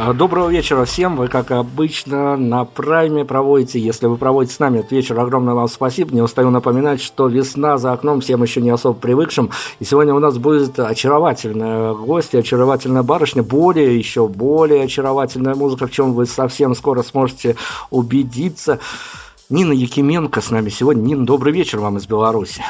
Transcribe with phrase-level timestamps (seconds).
[0.00, 1.16] А, доброго вечера всем.
[1.16, 3.80] Вы, как обычно, на прайме проводите.
[3.80, 6.14] Если вы проводите с нами этот вечер, огромное вам спасибо.
[6.14, 9.50] Не устаю напоминать, что весна за окном всем еще не особо привыкшим.
[9.80, 13.42] И сегодня у нас будет очаровательная гость, очаровательная барышня.
[13.42, 17.56] Более, еще более очаровательная музыка, в чем вы совсем скоро сможете
[17.90, 18.78] убедиться.
[19.50, 21.02] Нина Якименко с нами сегодня.
[21.02, 22.62] Нина, добрый вечер вам из Беларуси.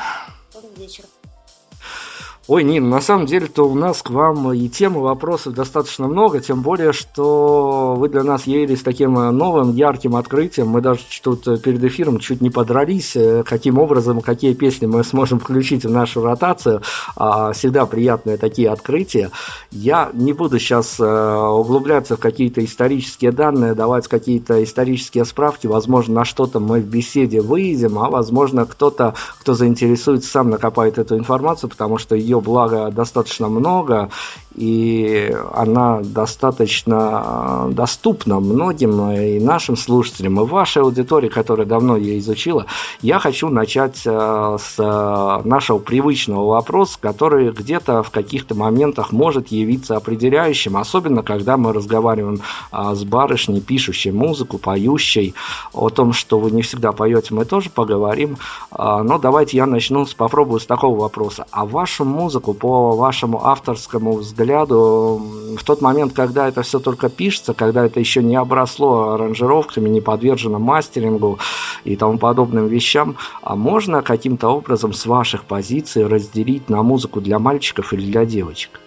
[2.48, 6.62] Ой, Нин, на самом деле-то у нас к вам и темы вопросов достаточно много, тем
[6.62, 10.68] более, что вы для нас явились таким э, новым, ярким открытием.
[10.68, 15.04] Мы даже тут э, перед эфиром чуть не подрались, э, каким образом, какие песни мы
[15.04, 16.80] сможем включить в нашу ротацию.
[17.16, 19.30] А, всегда приятные такие открытия.
[19.70, 25.66] Я не буду сейчас углубляться в какие-то исторические данные, давать какие-то исторические справки.
[25.66, 31.18] Возможно, на что-то мы в беседе выйдем, а возможно, кто-то, кто заинтересуется, сам накопает эту
[31.18, 34.10] информацию, потому что ее благо достаточно много,
[34.58, 42.18] и она достаточно э, доступна многим и нашим слушателям, и вашей аудитории, которая давно ее
[42.18, 42.66] изучила.
[43.00, 49.48] Я хочу начать э, с э, нашего привычного вопроса, который где-то в каких-то моментах может
[49.48, 52.40] явиться определяющим, особенно когда мы разговариваем
[52.72, 55.34] с барышней, пишущей музыку, поющей.
[55.72, 58.38] О том, что вы не всегда поете, мы тоже поговорим.
[58.76, 61.46] Но давайте я начну, с, попробую с такого вопроса.
[61.50, 65.20] А вашу музыку по вашему авторскому взгляду взгляду,
[65.58, 70.00] в тот момент, когда это все только пишется, когда это еще не обросло аранжировками, не
[70.00, 71.38] подвержено мастерингу
[71.84, 77.38] и тому подобным вещам, а можно каким-то образом с ваших позиций разделить на музыку для
[77.38, 78.80] мальчиков или для девочек?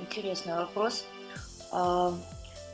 [0.00, 1.04] Интересный вопрос.
[1.72, 2.12] А,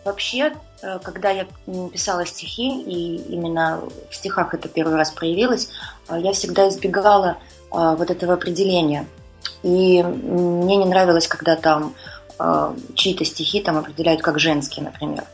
[0.04, 1.46] вообще, э, когда я
[1.92, 3.80] писала стихи, и именно
[4.10, 5.70] в стихах это первый раз проявилось,
[6.08, 7.38] а, я всегда избегала
[7.70, 9.06] а, вот этого определения–
[9.62, 11.94] и мне не нравилось, когда там
[12.38, 15.24] э, чьи-то стихи там определяют как женские, например.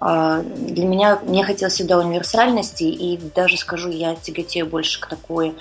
[0.00, 5.54] Э, для меня, мне хотелось всегда универсальности, и даже скажу, я тяготею больше к такой,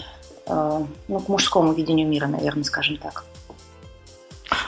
[0.48, 3.24] э, ну, к мужскому видению мира, наверное, скажем так.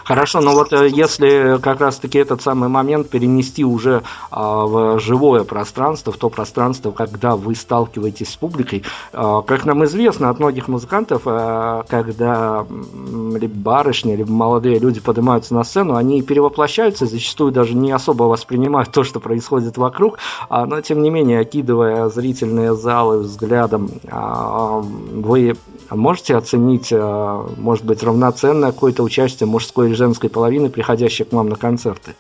[0.03, 5.43] Хорошо, но вот э, если как раз-таки этот самый момент перенести уже а, в живое
[5.43, 8.83] пространство, в то пространство, когда вы сталкиваетесь с публикой,
[9.13, 15.53] а, как нам известно от многих музыкантов, а, когда либо барышни, либо молодые люди поднимаются
[15.53, 20.17] на сцену, они перевоплощаются, зачастую даже не особо воспринимают то, что происходит вокруг,
[20.49, 25.55] но тем не менее, окидывая зрительные залы взглядом, вы
[25.89, 31.55] можете оценить, может быть, равноценное какое-то участие мужской или женской половины, приходящей к вам на
[31.55, 32.16] концерты?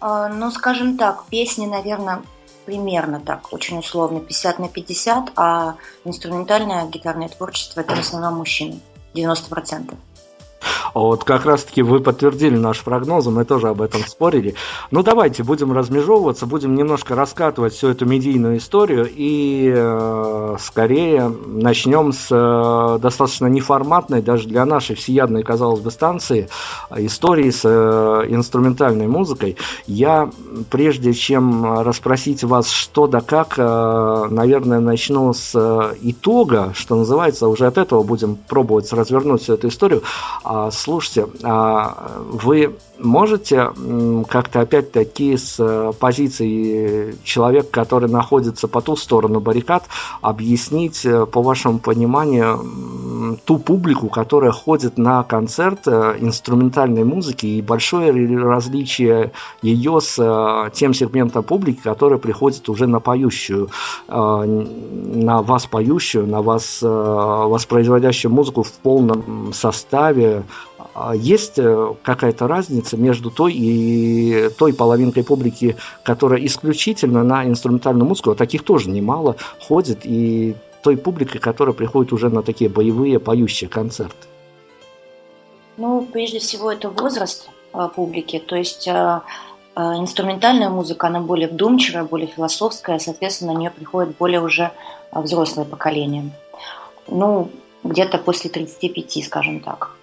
[0.00, 2.22] А, ну, скажем так, песни, наверное,
[2.66, 8.80] примерно так, очень условно, 50 на 50, а инструментальное гитарное творчество– это в основном мужчины,
[9.14, 9.94] 90%.
[10.94, 14.54] Вот как раз-таки вы подтвердили наш прогноз, мы тоже об этом спорили.
[14.90, 22.12] Ну давайте будем размежевываться, будем немножко раскатывать всю эту медийную историю и э, скорее начнем
[22.12, 26.48] с э, достаточно неформатной, даже для нашей всеядной, казалось бы, станции,
[26.96, 29.56] истории с э, инструментальной музыкой.
[29.86, 30.30] Я,
[30.70, 37.48] прежде чем расспросить вас что да как, э, наверное, начну с э, итога, что называется,
[37.48, 40.02] уже от этого будем пробовать развернуть всю эту историю.
[40.50, 43.70] А, слушайте, а, вы можете
[44.28, 49.84] как-то опять-таки с э, позиции человека, который находится по ту сторону баррикад,
[50.20, 57.62] объяснить, э, по вашему пониманию, ту публику, которая ходит на концерт э, инструментальной музыки и
[57.62, 59.32] большое различие
[59.62, 63.70] ее с тем сегментом публики, который приходит уже на поющую,
[64.08, 70.44] на вас поющую, на вас воспроизводящую музыку в полном составе,
[71.14, 78.30] есть э, какая-то разница между той и той половинкой публики, которая исключительно на инструментальную музыку,
[78.30, 83.68] а таких тоже немало, ходит, и той публикой, которая приходит уже на такие боевые поющие
[83.68, 84.28] концерты?
[85.76, 89.22] Ну, прежде всего, это возраст а, публики, то есть а,
[89.74, 94.72] а, инструментальная музыка, она более вдумчивая, более философская, соответственно, на нее приходит более уже
[95.12, 96.30] а, взрослое поколение.
[97.06, 97.50] Ну,
[97.84, 99.97] где-то после 35, скажем так.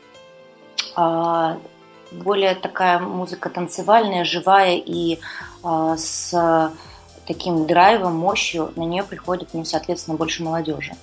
[0.96, 1.58] А,
[2.12, 5.20] более такая музыка танцевальная, живая и
[5.64, 6.72] а, с
[7.28, 10.94] таким драйвом, мощью, на нее приходит, ну, соответственно, больше молодежи.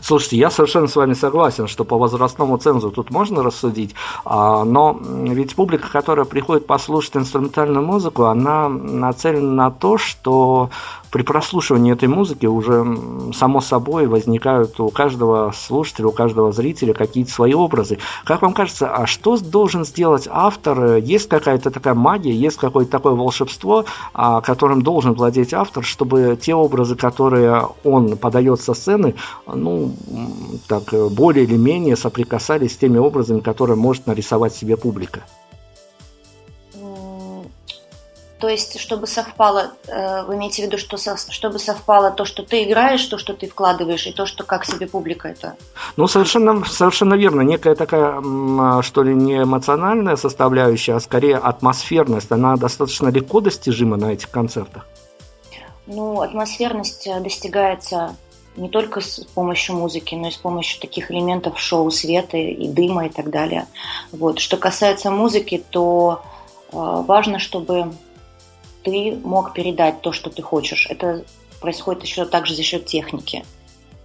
[0.00, 3.94] Слушайте, я совершенно с вами согласен, что по возрастному цензу тут можно рассудить,
[4.24, 10.68] а, но ведь публика, которая приходит послушать инструментальную музыку, она нацелена на то, что
[11.14, 12.84] при прослушивании этой музыки уже
[13.32, 17.98] само собой возникают у каждого слушателя, у каждого зрителя какие-то свои образы.
[18.24, 20.96] Как вам кажется, а что должен сделать автор?
[20.96, 26.52] Есть какая-то такая магия, есть какое-то такое волшебство, а, которым должен владеть автор, чтобы те
[26.56, 29.14] образы, которые он подает со сцены,
[29.46, 29.92] ну,
[30.66, 35.22] так, более или менее соприкасались с теми образами, которые может нарисовать себе публика?
[38.38, 40.96] То есть, чтобы совпало, э, вы имеете в виду, что
[41.30, 44.86] чтобы совпало то, что ты играешь, то, что ты вкладываешь, и то, что как себе
[44.86, 45.54] публика это?
[45.96, 47.42] Ну, совершенно, совершенно верно.
[47.42, 52.32] Некая такая, а, что ли, не эмоциональная составляющая, а скорее атмосферность.
[52.32, 54.86] Она достаточно легко достижима на этих концертах.
[55.86, 58.16] Ну, атмосферность э, достигается
[58.56, 63.06] не только с помощью музыки, но и с помощью таких элементов шоу, света и дыма
[63.06, 63.66] и так далее.
[64.12, 64.38] Вот.
[64.38, 66.22] Что касается музыки, то
[66.72, 67.92] э, важно, чтобы
[68.84, 70.86] ты мог передать то, что ты хочешь.
[70.88, 71.24] Это
[71.60, 73.44] происходит еще также за счет техники.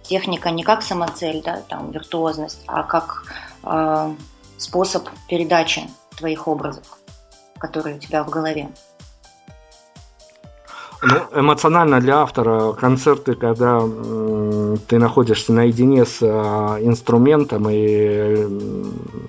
[0.02, 3.24] Техника не как самоцель, да, там, виртуозность, а как
[3.62, 4.14] э,
[4.56, 6.84] способ передачи твоих образов,
[7.58, 8.70] которые у тебя в голове.
[11.02, 13.80] Ну, эмоционально для автора концерты, когда
[14.86, 18.46] ты находишься наедине с а, инструментом, и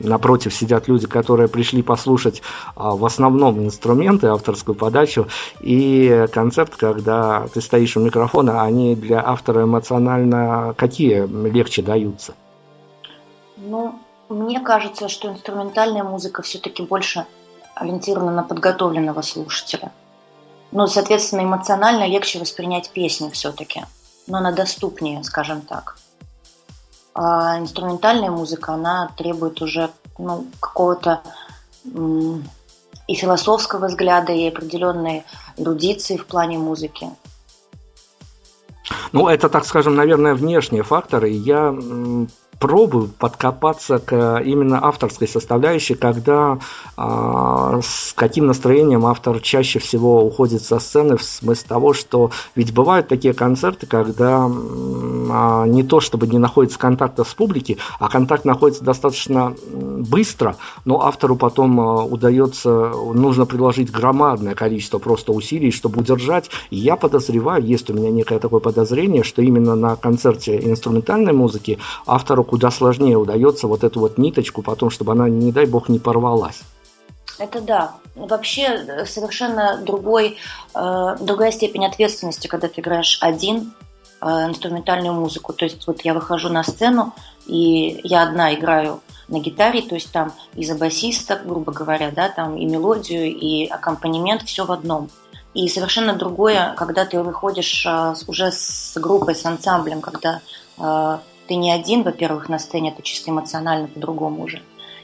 [0.02, 2.42] напротив сидят люди, которые пришли послушать
[2.76, 5.28] а, в основном инструменты, авторскую подачу,
[5.62, 12.34] и концерт, когда ты стоишь у микрофона, они для автора эмоционально какие легче даются?
[13.56, 13.98] Ну,
[14.28, 17.26] мне кажется, что инструментальная музыка все-таки больше
[17.76, 19.92] ориентирована на подготовленного слушателя
[20.72, 23.86] ну, соответственно, эмоционально легче воспринять песню все-таки,
[24.28, 25.98] но она доступнее, скажем так.
[27.14, 31.22] А инструментальная музыка, она требует уже ну, какого-то
[33.08, 35.24] и философского взгляда, и определенной
[35.58, 37.10] эрудиции в плане музыки.
[39.12, 41.30] Ну, это, так скажем, наверное, внешние факторы.
[41.30, 41.76] Я
[42.62, 46.60] пробую подкопаться к именно авторской составляющей, когда
[46.96, 52.72] э, с каким настроением автор чаще всего уходит со сцены, в смысле того, что ведь
[52.72, 58.46] бывают такие концерты, когда э, не то чтобы не находится контакта с публикой, а контакт
[58.46, 60.56] находится достаточно быстро,
[60.86, 62.70] но автору потом э, удается,
[63.14, 66.52] нужно приложить громадное количество просто усилий, чтобы удержать.
[66.70, 71.80] И я подозреваю, есть у меня некое такое подозрение, что именно на концерте инструментальной музыки
[72.06, 76.00] автору куда сложнее удается вот эту вот ниточку потом, чтобы она, не дай бог, не
[76.00, 76.60] порвалась.
[77.40, 77.94] Это да.
[78.14, 80.38] Вообще э, совершенно другой,
[80.76, 83.72] э, другая степень ответственности, когда ты играешь один
[84.20, 85.54] э, инструментальную музыку.
[85.54, 87.14] То есть вот я выхожу на сцену,
[87.48, 89.00] и я одна играю
[89.30, 93.66] на гитаре, то есть там и за басиста, грубо говоря, да, там и мелодию, и
[93.66, 95.10] аккомпанемент, все в одном.
[95.54, 100.42] И совершенно другое, когда ты выходишь э, уже с группой, с ансамблем, когда
[100.78, 101.18] э,
[101.52, 104.62] ты не один, во-первых, на сцене, это чисто эмоционально по-другому уже.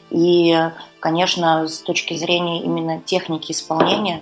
[0.10, 0.58] И,
[1.02, 4.22] конечно, с точки зрения именно техники исполнения,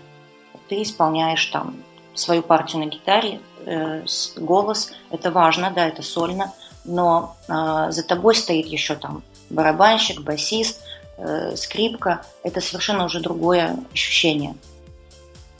[0.67, 1.75] ты исполняешь там
[2.15, 4.05] свою партию на гитаре, э,
[4.37, 6.51] голос, это важно, да, это сольно,
[6.83, 10.81] но э, за тобой стоит еще там барабанщик, басист,
[11.19, 14.55] э, скрипка, это совершенно уже другое ощущение,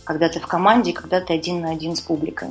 [0.04, 2.50] когда ты в команде, когда ты один на один с публикой.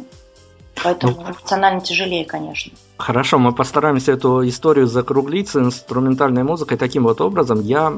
[0.84, 2.72] Поэтому ну, эмоционально тяжелее, конечно.
[2.96, 7.60] Хорошо, мы постараемся эту историю закруглить с инструментальной музыкой таким вот образом.
[7.60, 7.92] Я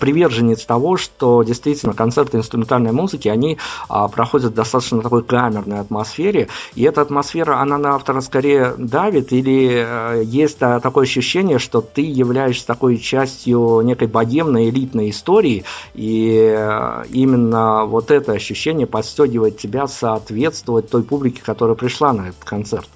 [0.00, 3.58] приверженец того, что действительно концерты инструментальной музыки, они
[3.88, 9.84] а, проходят достаточно такой камерной атмосфере, и эта атмосфера, она на автора скорее давит, или
[9.86, 16.54] а, есть а, такое ощущение, что ты являешься такой частью некой богемной элитной истории, и
[16.58, 22.88] а, именно вот это ощущение подстегивает тебя соответствовать той публике, которая пришла на этот концерт.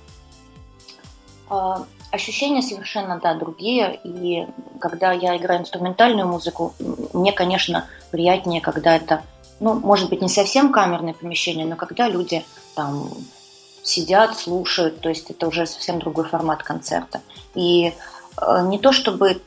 [1.53, 4.01] А, ощущения совершенно, да, другие.
[4.05, 4.47] И
[4.81, 6.75] когда я играю инструментальную музыку,
[7.13, 9.23] мне, конечно, приятнее, когда это,
[9.61, 12.43] ну, может быть, не совсем камерное помещение, но когда люди
[12.75, 13.11] там
[13.83, 17.21] сидят, слушают, то есть это уже совсем другой формат концерта.
[17.55, 17.93] И
[18.41, 19.43] э, не то чтобы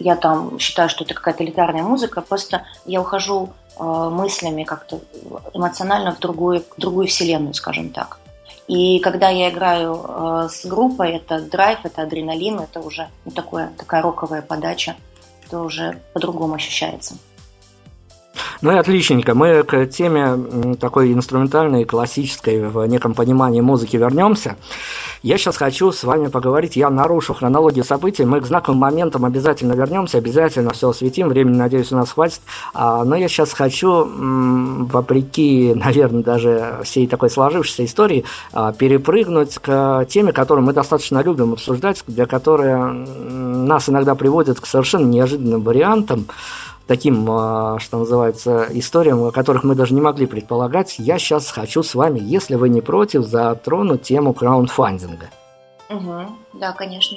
[0.00, 5.00] я там считаю, что это какая-то элитарная музыка, просто я ухожу э, мыслями как-то
[5.54, 8.18] эмоционально в другую, в другую вселенную, скажем так.
[8.72, 13.70] И когда я играю э, с группой, это драйв, это адреналин, это уже ну, такое,
[13.76, 14.96] такая роковая подача,
[15.44, 17.16] это уже по-другому ощущается.
[18.62, 19.34] Ну и отличненько.
[19.34, 24.56] Мы к теме такой инструментальной, классической в неком понимании музыки вернемся.
[25.22, 26.74] Я сейчас хочу с вами поговорить.
[26.74, 28.24] Я нарушу хронологию событий.
[28.24, 31.28] Мы к знаковым моментам обязательно вернемся, обязательно все осветим.
[31.28, 32.40] Времени, надеюсь, у нас хватит.
[32.74, 34.08] А, но я сейчас хочу,
[34.88, 41.52] вопреки, наверное, даже всей такой сложившейся истории, а, перепрыгнуть к теме, которую мы достаточно любим
[41.52, 46.26] обсуждать, для которой нас иногда приводят к совершенно неожиданным вариантам
[46.92, 51.82] таким, а, что называется, историям, о которых мы даже не могли предполагать, я сейчас хочу
[51.82, 55.30] с вами, если вы не против, затронуть тему краундфандинга.
[55.88, 57.16] Угу, да, конечно.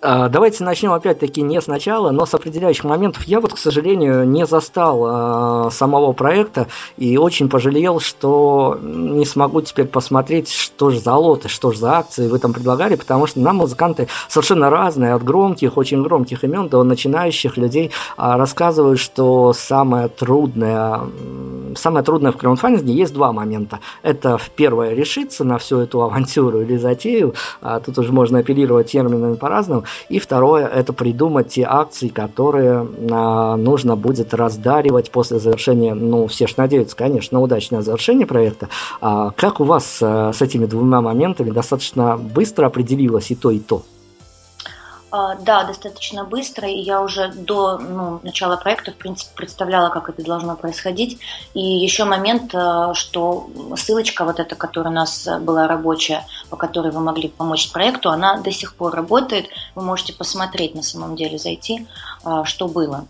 [0.00, 3.24] А, давайте начнем опять-таки не сначала, но с определяющих моментов.
[3.24, 9.60] Я вот, к сожалению, не застал э, самого проекта и очень пожалел, что не смогу
[9.60, 13.40] теперь посмотреть, что же за лоты, что же за акции вы там предлагали, потому что
[13.40, 19.52] нам музыканты совершенно разные, от громких, очень громких имен до начинающих людей э, рассказывают, что
[19.52, 21.00] самое трудное,
[21.74, 23.80] самое трудное в краудфандинге есть два момента.
[24.04, 29.34] Это первое решиться на всю эту авантюру или затею, а тут уже можно апеллировать терминами
[29.34, 36.26] по-разному, и второе, это придумать те акции, которые а, нужно будет раздаривать после завершения, ну,
[36.26, 38.68] все же надеются, конечно, на удачное завершение проекта.
[39.00, 43.58] А как у вас а, с этими двумя моментами достаточно быстро определилось и то, и
[43.58, 43.82] то?
[45.10, 50.10] А, да, достаточно быстро, и я уже до ну, начала проекта, в принципе, представляла, как
[50.10, 51.18] это должно происходить.
[51.54, 56.92] И еще момент, а, что ссылочка вот эта, которая у нас была рабочая, по которой
[56.92, 59.48] вы могли помочь проекту, она до сих пор работает.
[59.74, 61.86] Вы можете посмотреть на самом деле, зайти,
[62.22, 63.06] а, что было.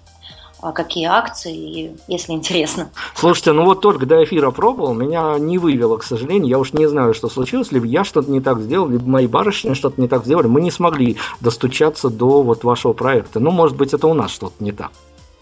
[0.60, 2.90] А какие акции, если интересно.
[3.14, 6.48] Слушайте, ну вот только до эфира пробовал, меня не вывело, к сожалению.
[6.48, 7.70] Я уж не знаю, что случилось.
[7.70, 10.48] Либо я что-то не так сделал, либо мои барышни что-то не так сделали.
[10.48, 13.38] Мы не смогли достучаться до вот вашего проекта.
[13.38, 14.90] Ну, может быть, это у нас что-то не так.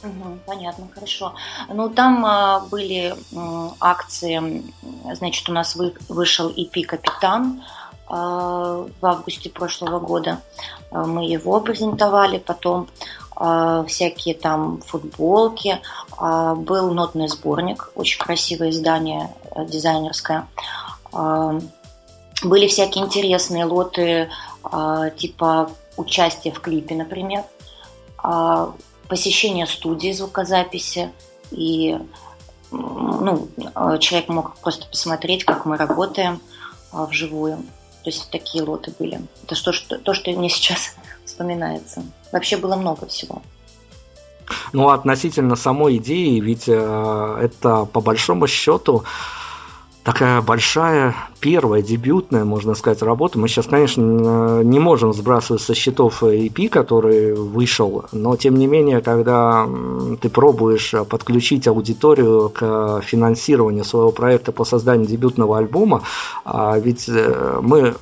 [0.02, 1.35] Угу, понятно, хорошо.
[1.73, 4.62] Ну, там а, были а, акции,
[5.14, 7.62] значит, у нас вы, вышел EP «Капитан»,
[8.08, 10.40] в августе прошлого года.
[10.92, 13.25] Мы его презентовали, потом а,
[13.86, 15.80] всякие там футболки.
[16.16, 20.48] А, был нотный сборник, очень красивое издание э, дизайнерское.
[21.12, 21.58] А,
[22.42, 24.28] были всякие интересные лоты,
[25.16, 27.44] типа участия в клипе, например,
[29.08, 31.12] посещение студии звукозаписи
[31.50, 31.98] и
[32.70, 33.48] ну,
[34.00, 36.42] человек мог просто посмотреть, как мы работаем
[36.92, 37.64] вживую.
[38.06, 39.20] То есть такие лоты были.
[39.42, 40.94] Это что, что, то, что мне сейчас
[41.25, 42.04] вспоминается.
[42.30, 43.42] Вообще было много всего.
[44.72, 49.02] Ну, относительно самой идеи, ведь э, это по большому счету
[50.06, 53.40] такая большая, первая, дебютная, можно сказать, работа.
[53.40, 59.00] Мы сейчас, конечно, не можем сбрасывать со счетов EP, который вышел, но тем не менее,
[59.00, 59.68] когда
[60.20, 66.02] ты пробуешь подключить аудиторию к финансированию своего проекта по созданию дебютного альбома,
[66.44, 67.96] а ведь э, мы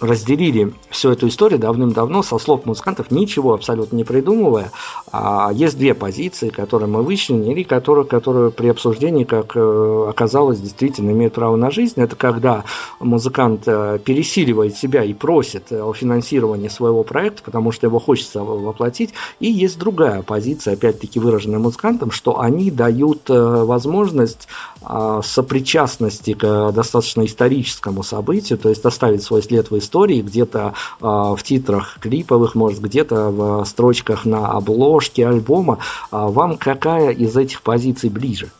[0.00, 4.72] разделили всю эту историю давным-давно со слов музыкантов, ничего абсолютно не придумывая.
[5.12, 11.10] А есть две позиции, которые мы вычленили, которые, которые при обсуждении, как э, оказалось, действительно
[11.10, 12.00] имеют право на жизнь.
[12.00, 12.64] Это когда
[12.98, 19.12] музыкант э, пересиливает себя и просит о финансировании своего проекта, потому что его хочется воплотить.
[19.40, 24.48] И есть другая позиция, опять-таки выраженная музыкантом, что они дают э, возможность
[24.82, 31.34] а, сопричастности к достаточно историческому событию, то есть оставить свой след в истории, где-то а,
[31.34, 35.78] в титрах клиповых, может, где-то в строчках на обложке альбома.
[36.10, 38.50] А вам какая из этих позиций ближе?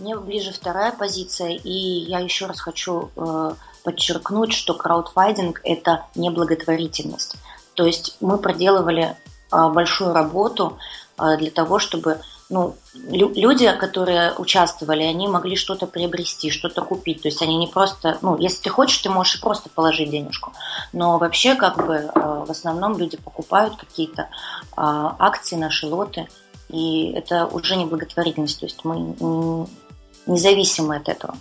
[0.00, 3.52] Мне ближе вторая позиция, и я еще раз хочу э,
[3.84, 7.36] подчеркнуть, что краудфайдинг– это не благотворительность.
[7.74, 9.14] То есть мы проделывали
[9.52, 10.78] э, большую работу
[11.18, 12.18] э, для того, чтобы
[12.50, 17.22] ну, люди, которые участвовали, они могли что-то приобрести, что-то купить.
[17.22, 20.52] То есть они не просто, ну, если ты хочешь, ты можешь и просто положить денежку.
[20.92, 24.28] Но вообще, как бы, э, в основном люди покупают какие-то
[24.76, 26.28] а, акции, наши лоты,
[26.68, 28.58] и это уже не благотворительность.
[28.58, 29.68] То есть мы
[30.26, 31.36] независимы от этого.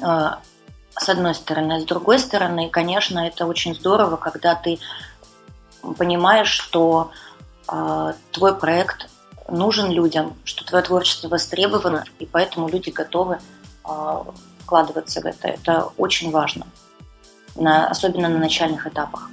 [0.00, 0.36] Э,
[0.96, 1.80] с одной стороны.
[1.80, 4.78] С другой стороны, конечно, это очень здорово, когда ты
[5.98, 7.10] понимаешь, что
[7.70, 9.08] э, твой проект
[9.50, 13.38] нужен людям, что твое творчество востребовано, и поэтому люди готовы
[13.84, 14.22] э,
[14.60, 15.48] вкладываться в это.
[15.48, 16.66] Это очень важно,
[17.56, 19.30] особенно на начальных этапах.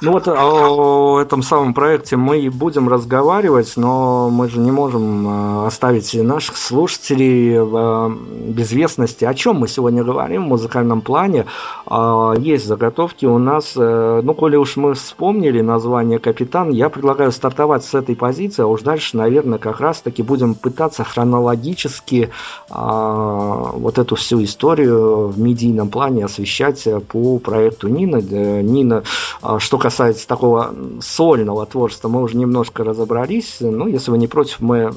[0.00, 5.26] Ну вот о этом самом проекте мы и будем разговаривать, но мы же не можем
[5.26, 8.16] э, оставить наших слушателей в
[8.48, 9.24] безвестности.
[9.24, 11.46] О чем мы сегодня говорим в музыкальном плане?
[11.84, 13.72] А, есть заготовки у нас.
[13.74, 18.66] Э, ну, коли уж мы вспомнили название «Капитан», я предлагаю стартовать с этой позиции, а
[18.66, 22.30] уж дальше, наверное, как раз-таки будем пытаться хронологически
[22.70, 28.18] а, вот эту всю историю в медийном плане освещать по проекту Нина.
[28.18, 29.02] Э, Нина,
[29.42, 29.87] а, что касается
[30.26, 33.56] такого сольного творчества, мы уже немножко разобрались.
[33.60, 34.92] Ну, если вы не против, мы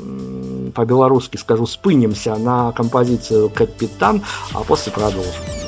[0.74, 4.22] по-белорусски скажу, спынемся на композицию «Капитан»,
[4.54, 5.61] а после продолжим.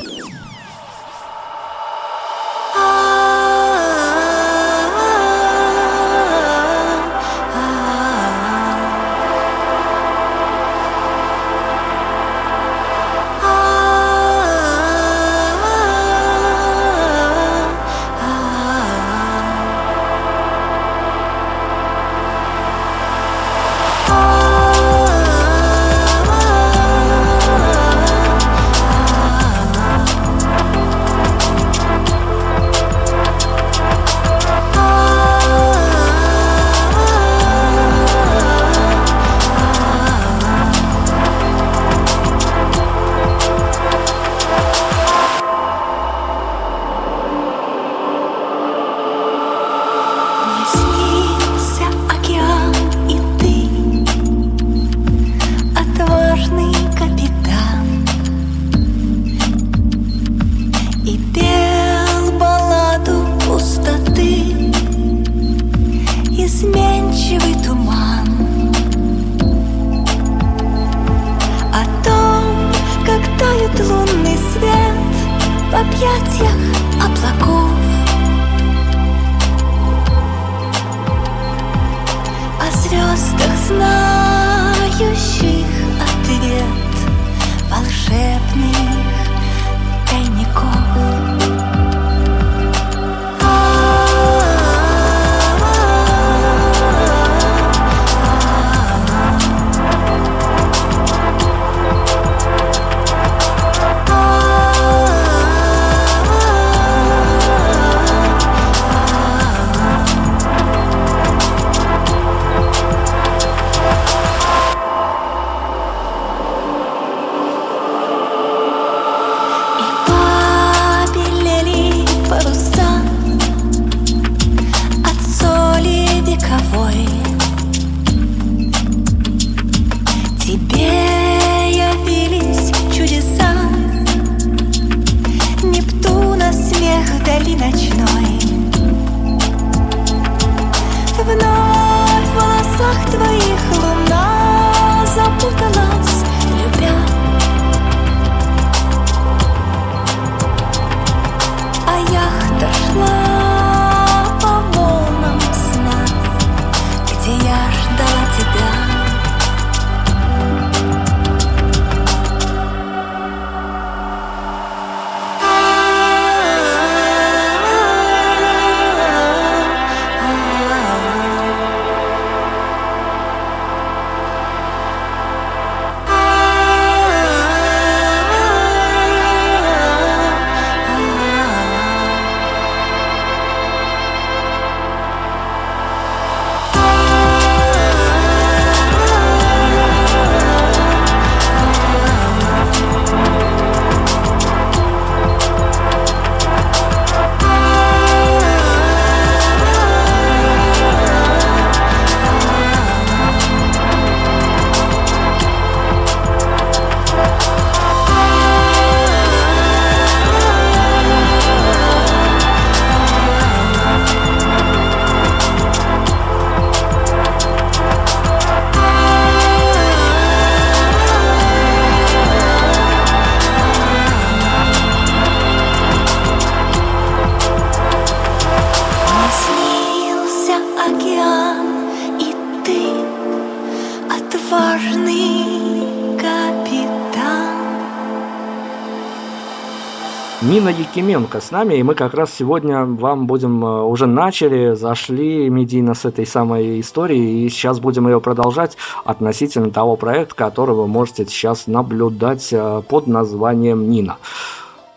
[240.73, 245.93] Якименко с нами, и мы как раз сегодня вам будем, э, уже начали, зашли медийно
[245.93, 251.25] с этой самой историей, и сейчас будем ее продолжать относительно того проекта, который вы можете
[251.25, 254.17] сейчас наблюдать э, под названием Нина.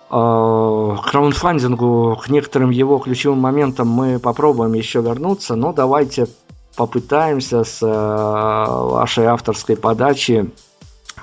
[0.09, 6.29] к краудфандингу, к некоторым его ключевым моментам мы попробуем еще вернуться, но давайте
[6.77, 10.49] попытаемся с вашей авторской подачи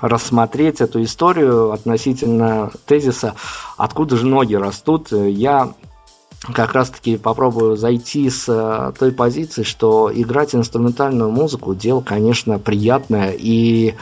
[0.00, 3.34] рассмотреть эту историю относительно тезиса
[3.76, 5.12] «Откуда же ноги растут?».
[5.12, 5.74] Я
[6.52, 13.34] как раз-таки попробую зайти с э, той позиции, что играть инструментальную музыку дело, конечно, приятное
[13.36, 13.94] и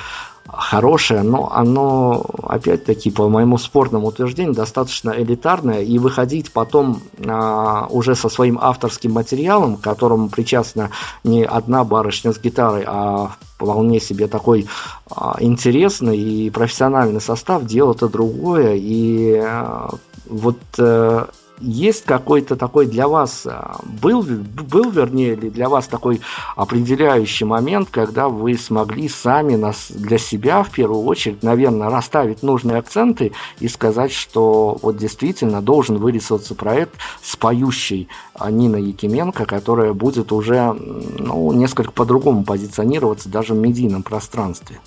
[0.49, 8.15] хорошее, но оно, опять-таки, по моему спорному утверждению, достаточно элитарное, и выходить потом а, уже
[8.15, 10.91] со своим авторским материалом, к которому причастна
[11.25, 14.67] не одна барышня с гитарой, а вполне себе такой
[15.11, 19.91] а, интересный и профессиональный состав, дело это другое, и а,
[20.27, 21.29] вот а,
[21.63, 26.21] есть какой-то такой для вас, а, был, был вернее, или для вас такой
[26.57, 32.79] определяющий момент, когда вы смогли сами нас, для себя, в первую очередь, наверное, расставить нужные
[32.79, 38.09] акценты и сказать, что вот действительно должен вырисоваться проект с поющей
[38.51, 44.81] Ниной Якименко, которая будет уже ну, несколько по-другому позиционироваться даже в медийном пространстве.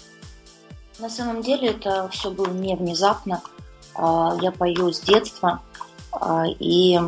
[0.99, 3.41] На самом деле это все было не внезапно.
[3.95, 5.61] А, я пою с детства.
[6.19, 6.99] А, и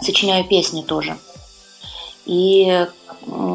[0.00, 1.16] сочиняю песни тоже.
[2.24, 2.86] И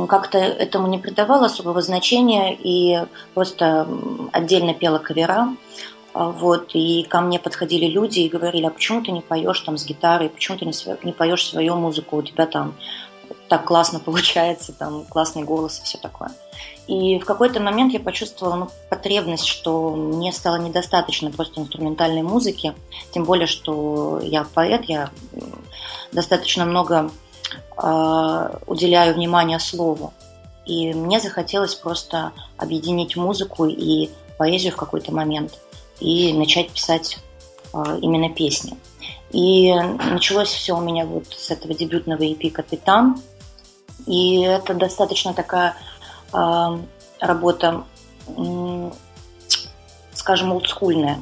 [0.07, 3.87] как-то этому не придавала особого значения и просто
[4.31, 5.55] отдельно пела кавера.
[6.13, 9.77] А, вот, и ко мне подходили люди и говорили, а почему ты не поешь там
[9.77, 12.75] с гитарой, почему ты не, не поешь свою музыку, у тебя там
[13.47, 16.31] так классно получается, там классный голос и все такое.
[16.91, 22.73] И в какой-то момент я почувствовала ну, потребность, что мне стало недостаточно просто инструментальной музыки,
[23.13, 25.09] тем более, что я поэт, я
[26.11, 27.09] достаточно много
[27.81, 30.11] э, уделяю внимания слову.
[30.65, 35.59] И мне захотелось просто объединить музыку и поэзию в какой-то момент
[36.01, 37.19] и начать писать
[37.73, 38.75] э, именно песни.
[39.31, 43.21] И началось все у меня вот с этого дебютного EP «Капитан».
[44.07, 45.77] И это достаточно такая
[46.31, 47.83] работа,
[50.13, 51.19] скажем, олдскульная.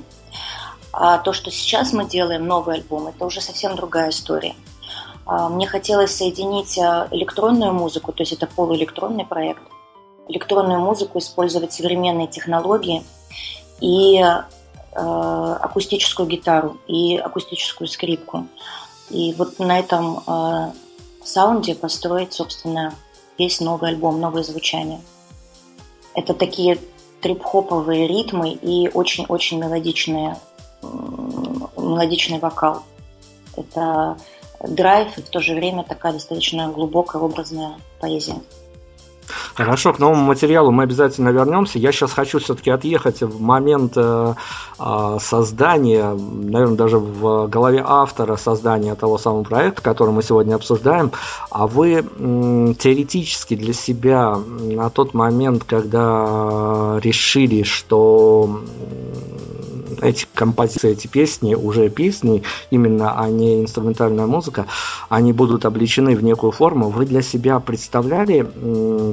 [0.91, 4.55] А то, что сейчас мы делаем, новый альбом, это уже совсем другая история.
[5.25, 9.61] Э, мне хотелось соединить электронную музыку, то есть это полуэлектронный проект,
[10.27, 13.03] электронную музыку, использовать современные технологии
[13.81, 18.47] и э, акустическую гитару и акустическую скрипку.
[19.09, 20.71] И вот на этом э,
[21.23, 22.93] саунде построить, собственно,
[23.39, 25.01] весь новый альбом, новое звучание.
[26.13, 26.77] Это такие
[27.21, 30.37] трип-хоповые ритмы и очень-очень мелодичные,
[30.81, 32.83] мелодичный вокал.
[33.55, 34.17] Это
[34.61, 38.41] драйв и в то же время такая достаточно глубокая образная поэзия.
[39.55, 41.79] Хорошо, к новому материалу мы обязательно вернемся.
[41.79, 44.33] Я сейчас хочу все-таки отъехать в момент э,
[44.79, 51.11] э, создания, наверное, даже в голове автора создания того самого проекта, который мы сегодня обсуждаем.
[51.49, 58.61] А вы э, теоретически для себя на тот момент, когда решили, что
[60.01, 64.65] эти композиции, эти песни, уже песни, именно, а не инструментальная музыка,
[65.09, 66.89] они будут обличены в некую форму.
[66.89, 68.47] Вы для себя представляли,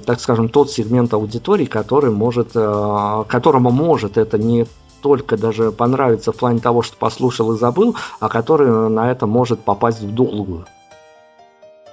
[0.05, 4.67] так скажем, тот сегмент аудитории, который может, э, которому может это не
[5.03, 9.61] только даже понравиться в плане того, что послушал и забыл, а который на это может
[9.61, 10.67] попасть в долгую?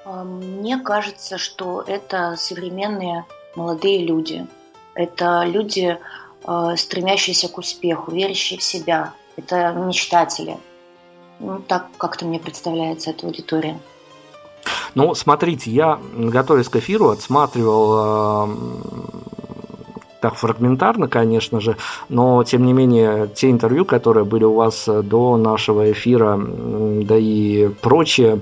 [0.06, 3.26] А, мне кажется, что это современные
[3.56, 4.46] молодые люди.
[4.96, 5.98] Это люди,
[6.78, 9.14] стремящиеся к успеху, верящие в себя.
[9.36, 10.58] Это мечтатели.
[11.40, 13.80] Ну, так как-то мне представляется эта аудитория.
[14.96, 18.56] Ну, смотрите, я, готовясь к эфиру, отсматривал э,
[20.24, 21.76] так фрагментарно, конечно же,
[22.08, 27.68] но тем не менее те интервью, которые были у вас до нашего эфира, да и
[27.82, 28.40] прочие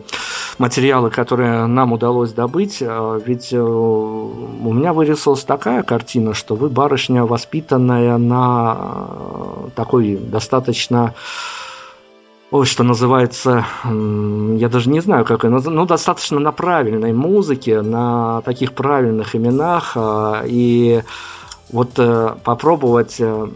[0.60, 6.70] материалы, которые нам удалось добыть, э, ведь э, у меня вырисовалась такая картина, что вы
[6.70, 11.16] барышня воспитанная на э, такой достаточно
[12.52, 18.42] ой, что называется, я даже не знаю, как это, ну, достаточно на правильной музыке, на
[18.42, 19.96] таких правильных именах,
[20.46, 21.02] и
[21.72, 23.48] вот э, попробовать э,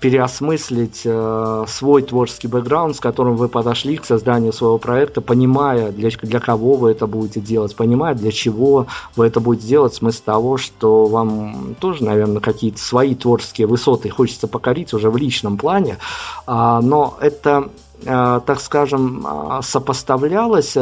[0.00, 6.10] переосмыслить э, свой творческий бэкграунд, с которым вы подошли к созданию своего проекта, понимая, для,
[6.10, 10.56] для кого вы это будете делать, понимая, для чего вы это будете делать, смысл того,
[10.56, 15.98] что вам тоже, наверное, какие-то свои творческие высоты хочется покорить уже в личном плане,
[16.46, 17.70] а, но это
[18.04, 20.76] так скажем, э, сопоставлялось,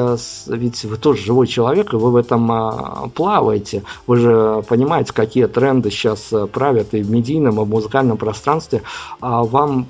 [0.46, 3.84] ведь вы тоже живой человек, и вы в этом плаваете.
[4.06, 8.82] Вы же понимаете, какие тренды сейчас правят и в медийном, и в музыкальном пространстве.
[9.20, 9.86] А вам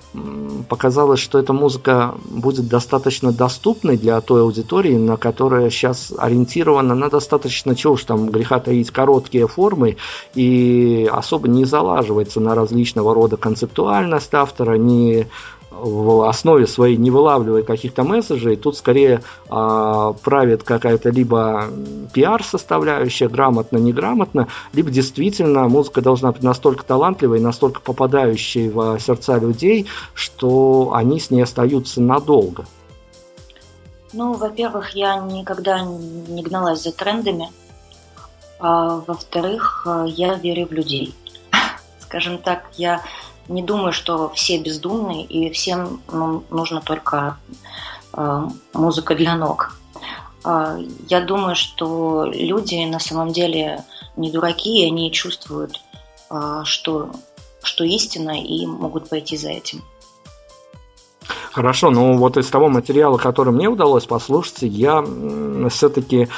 [0.68, 7.08] показалось, что эта музыка будет достаточно доступной для той аудитории, на которая сейчас ориентирована на
[7.08, 9.96] достаточно, чего уж там греха таить, короткие формы
[10.34, 15.26] и особо не залаживается на различного рода концептуальность автора, не
[15.84, 21.66] в основе своей не вылавливает каких-то месседжей, тут скорее э, правит какая-то либо
[22.14, 29.86] пиар-составляющая, грамотно, неграмотно, либо действительно музыка должна быть настолько талантливой, настолько попадающей в сердца людей,
[30.14, 32.64] что они с ней остаются надолго.
[34.14, 37.50] Ну, во-первых, я никогда не гналась за трендами.
[38.58, 41.14] А, во-вторых, я верю в людей.
[41.98, 43.02] Скажем так, я
[43.48, 47.38] не думаю, что все бездумные и всем ну, нужно только
[48.12, 49.76] э, музыка для ног.
[50.44, 50.78] Э,
[51.08, 53.84] я думаю, что люди на самом деле
[54.16, 55.80] не дураки, и они чувствуют,
[56.30, 57.10] э, что,
[57.62, 59.82] что истина, и могут пойти за этим.
[61.52, 65.04] Хорошо, ну вот из того материала, который мне удалось послушать, я
[65.70, 66.28] все-таки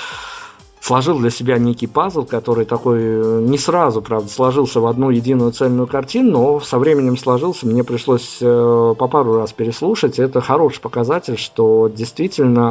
[0.87, 5.51] сложил для себя некий пазл, который такой э, не сразу, правда, сложился в одну единую
[5.51, 10.21] цельную картину, но со временем сложился, мне пришлось э, по пару раз переслушать.
[10.21, 12.71] Это хороший показатель, что действительно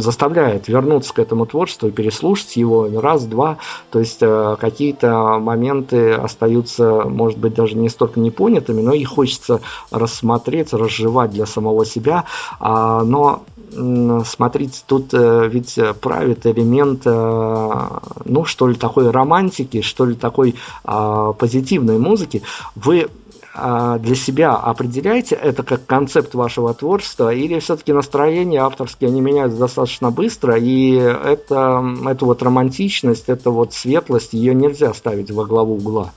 [0.00, 3.58] заставляет вернуться к этому творчеству и переслушать его раз-два.
[3.90, 9.60] То есть э, какие-то моменты остаются, может быть, даже не столько непонятыми, но их хочется
[9.90, 12.24] рассмотреть, разжевать для самого себя.
[12.60, 13.44] А, но
[14.24, 17.74] смотрите, тут ведь правит элемент э,
[18.24, 22.42] ну, что ли, такой романтики, что ли, такой а, позитивной музыки,
[22.74, 23.08] вы
[23.54, 30.10] для себя определяете это как концепт вашего творчества, или все-таки настроения авторские, они меняются достаточно
[30.10, 36.10] быстро, и это, эту вот романтичность, эту вот светлость, ее нельзя ставить во главу угла?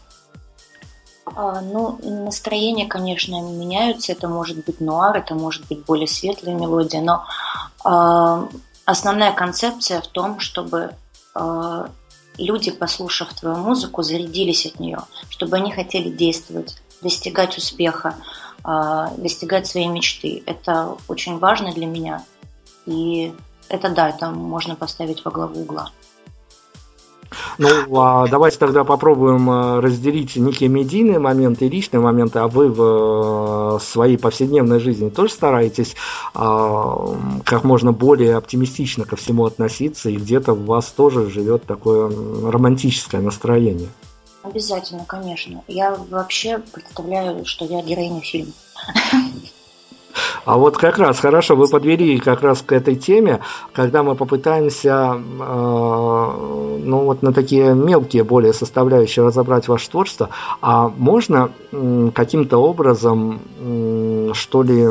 [1.26, 4.13] А, ну, настроения, конечно, меняются.
[4.13, 7.23] Это может быть нуар, это может быть более светлая мелодия, но
[8.88, 10.91] Основная концепция в том, чтобы
[11.36, 11.88] э,
[12.38, 18.16] люди, послушав твою музыку, зарядились от нее, чтобы они хотели действовать, достигать успеха,
[18.66, 20.44] э, достигать своей мечты.
[20.46, 22.24] Это очень важно для меня.
[22.86, 23.34] И
[23.70, 25.92] это да, это можно поставить во главу угла.
[27.58, 32.70] Ну, а давайте тогда попробуем э, разделить некие медийные моменты и личные моменты, а вы
[32.70, 35.96] в э, своей повседневной жизни тоже стараетесь
[36.34, 42.10] а, как можно более оптимистично ко всему относиться, и где-то в вас тоже живет такое
[42.10, 43.90] романтическое настроение.
[44.50, 45.64] Обязательно, конечно.
[45.68, 48.54] Я вообще представляю, что я героиня фильма.
[50.46, 53.42] А вот как раз, хорошо, вы подвели как раз к этой теме,
[53.74, 60.30] когда мы попытаемся, э, ну вот на такие мелкие более составляющие разобрать ваше творчество,
[60.62, 64.88] а можно э, каким-то образом, э, что ли,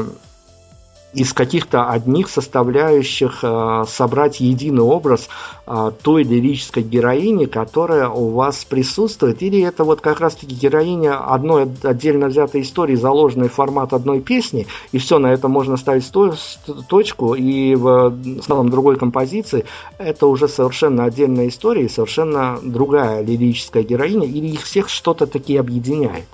[1.16, 5.30] из каких-то одних составляющих э, собрать единый образ
[5.66, 11.68] э, той лирической героини, которая у вас присутствует, или это вот как раз-таки героиня одной
[11.82, 16.06] отдельно взятой истории, заложенной в формат одной песни, и все, на это можно ставить
[16.86, 19.64] точку, и в целом другой композиции
[19.96, 26.26] это уже совершенно отдельная история, совершенно другая лирическая героиня, или их всех что-то таки объединяет?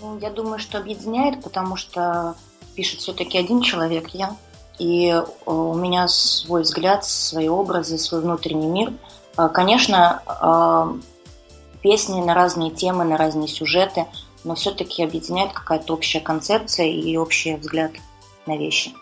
[0.00, 2.34] Ну, я думаю, что объединяет, потому что
[2.78, 4.36] пишет все-таки один человек, я.
[4.78, 8.92] И э, у меня свой взгляд, свои образы, свой внутренний мир.
[9.36, 14.06] Э, конечно, э, песни на разные темы, на разные сюжеты,
[14.44, 17.90] но все-таки объединяет какая-то общая концепция и общий взгляд
[18.46, 18.92] на вещи.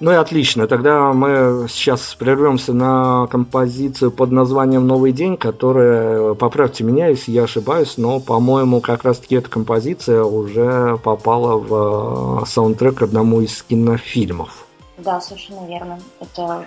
[0.00, 0.66] Ну и отлично.
[0.66, 7.44] Тогда мы сейчас прервемся на композицию под названием «Новый день», которая, поправьте меня, если я
[7.44, 14.66] ошибаюсь, но, по-моему, как раз-таки эта композиция уже попала в э, саундтрек одному из кинофильмов.
[14.98, 15.98] Да, совершенно верно.
[16.20, 16.66] Это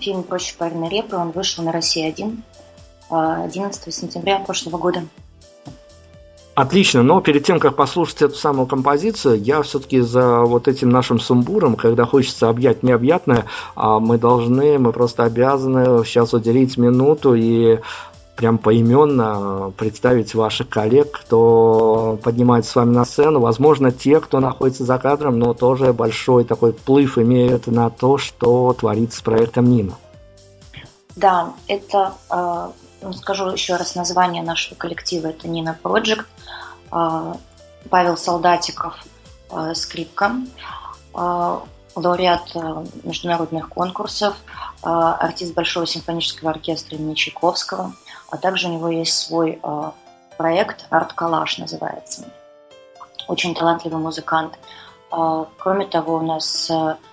[0.00, 1.16] фильм «Проще пареной репы».
[1.16, 2.42] Он вышел на России 1
[3.10, 5.02] 11 сентября прошлого года.
[6.54, 11.18] Отлично, но перед тем, как послушать эту самую композицию, я все-таки за вот этим нашим
[11.18, 17.80] сумбуром, когда хочется объять необъятное, а мы должны, мы просто обязаны сейчас уделить минуту и
[18.36, 23.40] прям поименно представить ваших коллег, кто поднимается с вами на сцену.
[23.40, 28.72] Возможно, те, кто находится за кадром, но тоже большой такой плыв имеет на то, что
[28.74, 29.94] творится с проектом Нина.
[31.16, 32.68] Да, это э,
[33.02, 35.28] ну, скажу еще раз название нашего коллектива.
[35.28, 36.24] Это Нина Project.
[36.94, 37.36] А,
[37.90, 39.04] Павел Солдатиков
[39.74, 40.36] скрипка,
[41.12, 42.54] лауреат
[43.02, 44.34] международных конкурсов,
[44.82, 47.92] артист Большого симфонического оркестра имени Чайковского,
[48.30, 49.60] а также у него есть свой
[50.38, 52.24] проект «Арт-коллаж» называется.
[53.28, 54.58] Очень талантливый музыкант.
[55.10, 56.70] Кроме того, у нас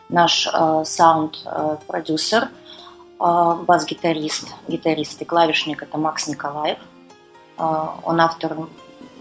[0.09, 0.47] наш
[0.85, 2.49] саунд-продюсер,
[3.19, 6.77] бас-гитарист, гитарист и клавишник– это Макс Николаев.
[7.57, 8.57] Он автор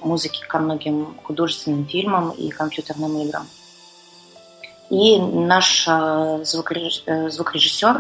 [0.02, 3.46] музыки ко многим художественным фильмам и компьютерным играм.
[4.90, 7.96] И наш э, э, звукорежиссер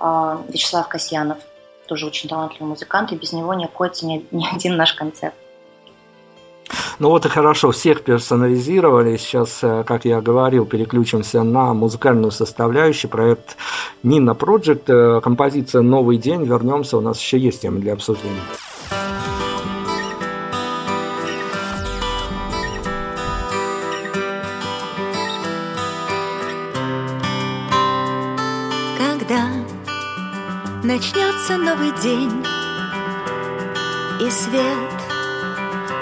[0.00, 1.38] э, Вячеслав Касьянов,
[1.86, 5.34] тоже очень талантливый музыкант, и без него не обходится ни, ни один наш концерт.
[6.98, 9.16] Ну вот и хорошо, всех персонализировали.
[9.16, 13.10] Сейчас, как я говорил, переключимся на музыкальную составляющую.
[13.10, 13.56] Проект
[14.02, 16.44] Нина Project, композиция «Новый день».
[16.44, 18.40] Вернемся, у нас еще есть темы для обсуждения.
[31.46, 32.42] Начнется новый день,
[34.18, 34.92] и свет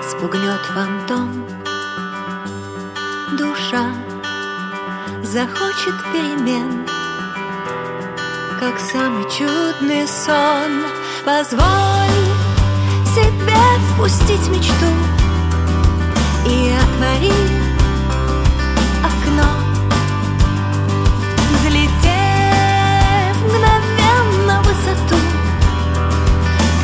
[0.08, 1.44] спугнет фантом.
[3.36, 3.92] Душа
[5.24, 6.86] захочет перемен,
[8.60, 10.84] как самый чудный сон.
[11.24, 12.22] Позволь
[13.12, 13.58] себе
[13.94, 14.92] впустить мечту
[16.46, 17.61] и отвори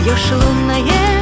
[0.08, 1.17] пьешь лунное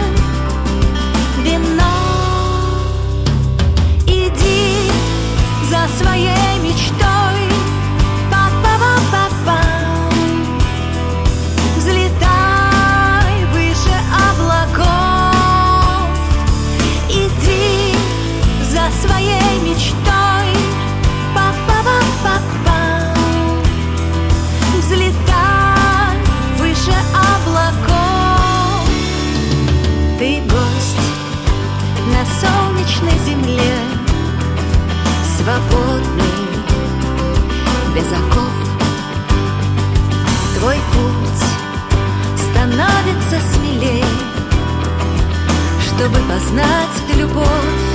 [46.06, 47.85] Чтобы познать любовь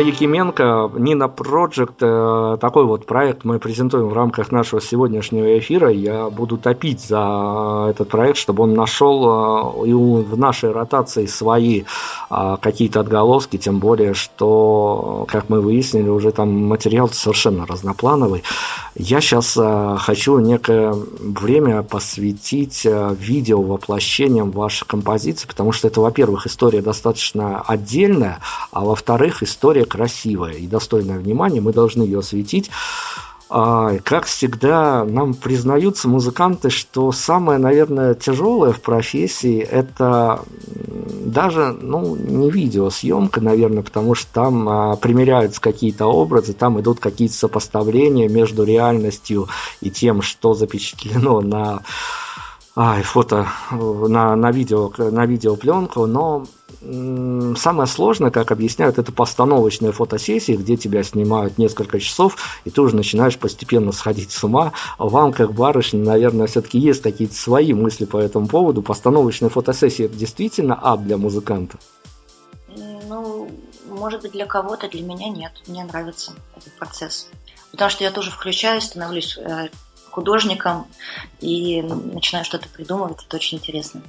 [0.00, 5.90] Якименко, Нина Project, э, такой вот проект мы презентуем в рамках нашего сегодняшнего эфира.
[5.90, 11.82] Я буду топить за этот проект, чтобы он нашел э, и в нашей ротации свои
[12.30, 18.42] э, какие-то отголоски, тем более, что, как мы выяснили, уже там материал совершенно разноплановый.
[18.96, 19.56] Я сейчас
[20.02, 28.40] хочу некое время посвятить видео воплощениям ваших композиций, потому что это, во-первых, история достаточно отдельная,
[28.72, 32.70] а во-вторых, история красивая и достойная внимания, мы должны ее осветить.
[33.52, 40.44] А, как всегда, нам признаются музыканты, что самое, наверное, тяжелое в профессии это
[41.24, 47.34] даже, ну, не видеосъемка, наверное, потому что там а, примеряются какие-то образы, там идут какие-то
[47.34, 49.48] сопоставления между реальностью
[49.80, 51.82] и тем, что запечатлено на
[52.76, 56.46] а, фото, на, на, видео, на видеопленку, но
[56.80, 62.96] самое сложное, как объясняют, это постановочные фотосессии, где тебя снимают несколько часов, и ты уже
[62.96, 64.72] начинаешь постепенно сходить с ума.
[64.98, 68.82] Вам, как барышне, наверное, все-таки есть какие-то свои мысли по этому поводу.
[68.82, 71.78] Постановочные фотосессии это действительно ад для музыканта?
[73.08, 73.50] Ну,
[73.88, 75.52] может быть, для кого-то, для меня нет.
[75.66, 77.28] Мне нравится этот процесс.
[77.72, 79.68] Потому что я тоже включаюсь, становлюсь э,
[80.10, 80.86] художником
[81.40, 83.18] и начинаю что-то придумывать.
[83.26, 84.02] Это очень интересно.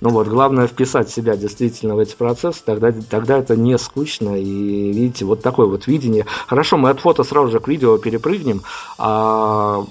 [0.00, 4.38] Ну вот, главное вписать себя действительно в эти процессы, тогда, тогда это не скучно.
[4.38, 6.26] И видите, вот такое вот видение.
[6.46, 8.62] Хорошо, мы от фото сразу же к видео перепрыгнем.
[8.98, 9.84] А,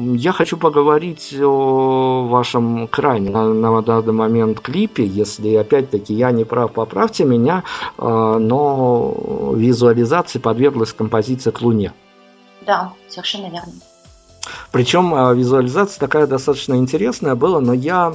[0.00, 5.04] я хочу поговорить о вашем крайне на, на данный момент клипе.
[5.04, 7.64] Если опять-таки я не прав, поправьте меня,
[7.98, 11.92] а, но визуализации подверглась композиция к Луне.
[12.66, 13.72] Да, совершенно верно.
[14.72, 18.12] Причем а, визуализация такая достаточно интересная была, но я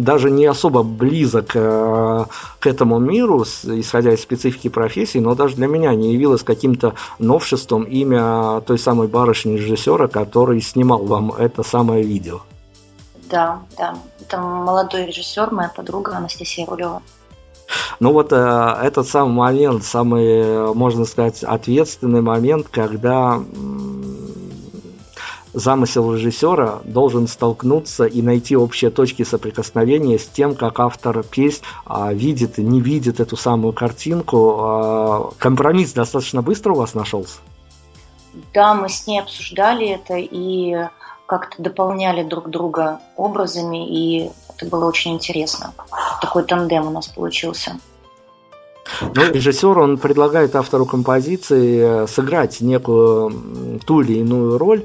[0.00, 2.24] даже не особо близок э,
[2.58, 7.84] к этому миру, исходя из специфики профессии, но даже для меня не явилось каким-то новшеством
[7.84, 12.40] имя той самой барышни-режиссера, который снимал вам это самое видео.
[13.30, 13.94] Да, да.
[14.20, 17.02] Это молодой режиссер, моя подруга Анастасия Рулева.
[18.00, 23.40] Ну вот э, этот самый момент, самый, можно сказать, ответственный момент, когда
[25.52, 32.12] замысел режиссера должен столкнуться и найти общие точки соприкосновения с тем, как автор песни а,
[32.12, 34.56] видит и не видит эту самую картинку.
[34.60, 37.38] А, компромисс достаточно быстро у вас нашелся?
[38.54, 40.88] Да, мы с ней обсуждали это и
[41.26, 45.72] как-то дополняли друг друга образами, и это было очень интересно.
[46.20, 47.78] Такой тандем у нас получился.
[49.00, 54.84] Ну, режиссер, он предлагает автору композиции э, сыграть некую ту или иную роль.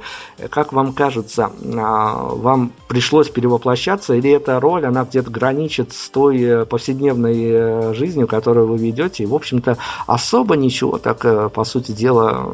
[0.50, 6.42] Как вам кажется, а, вам пришлось перевоплощаться, или эта роль, она где-то граничит с той
[6.42, 9.78] э, повседневной э, жизнью, которую вы ведете, и, в общем-то,
[10.08, 12.48] особо ничего так, по сути дела,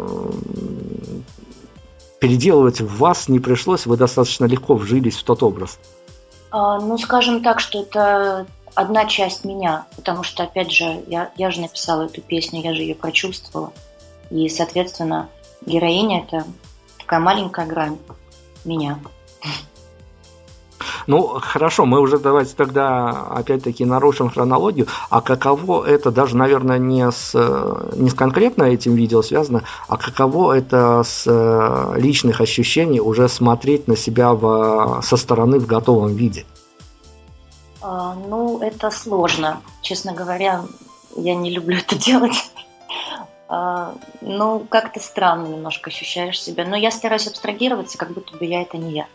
[2.19, 5.79] переделывать в вас не пришлось, вы достаточно легко вжились в тот образ.
[6.51, 8.45] А, ну, скажем так, что это
[8.75, 12.81] одна часть меня, потому что, опять же, я, я же написала эту песню, я же
[12.81, 13.71] ее прочувствовала.
[14.29, 15.29] И, соответственно,
[15.65, 16.45] героиня– это
[16.97, 17.97] такая маленькая грань
[18.63, 18.99] меня.
[21.07, 24.87] Ну, хорошо, мы уже давайте тогда опять-таки нарушим хронологию.
[25.09, 27.33] А каково это, даже, наверное, не с,
[27.95, 33.87] не с конкретно этим видео связано, а каково это с э, личных ощущений уже смотреть
[33.87, 36.45] на себя в, со стороны в готовом виде?
[37.81, 39.61] А, ну, это сложно.
[39.81, 40.63] Честно говоря,
[41.15, 42.51] я не люблю это делать.
[43.47, 46.65] А, ну, как-то странно немножко ощущаешь себя.
[46.65, 49.07] Но я стараюсь абстрагироваться, как будто бы я это не я.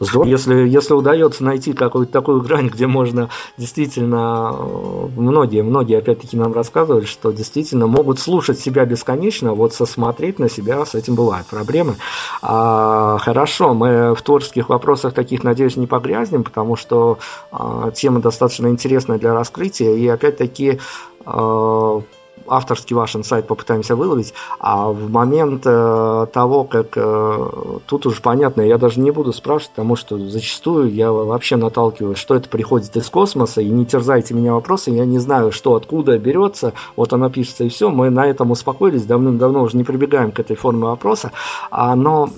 [0.00, 6.52] Если, если удается найти какую-то такую грань, где можно действительно, э, многие, многие опять-таки нам
[6.52, 11.96] рассказывали, что действительно могут слушать себя бесконечно, вот сосмотреть на себя, с этим бывают проблемы.
[12.40, 17.18] А, хорошо, мы в творческих вопросах таких, надеюсь, не погрязнем, потому что
[17.50, 20.80] а, тема достаточно интересная для раскрытия, и опять-таки
[21.24, 22.02] а,
[22.46, 27.48] авторский ваш инсайт попытаемся выловить, а в момент э, того, как э,
[27.86, 32.34] тут уже понятно, я даже не буду спрашивать, потому что зачастую я вообще наталкиваюсь, что
[32.34, 36.72] это приходит из космоса, и не терзайте меня вопросы, я не знаю, что откуда берется,
[36.96, 40.56] вот оно пишется и все, мы на этом успокоились, давным-давно уже не прибегаем к этой
[40.56, 41.32] форме вопроса,
[41.70, 42.30] а, но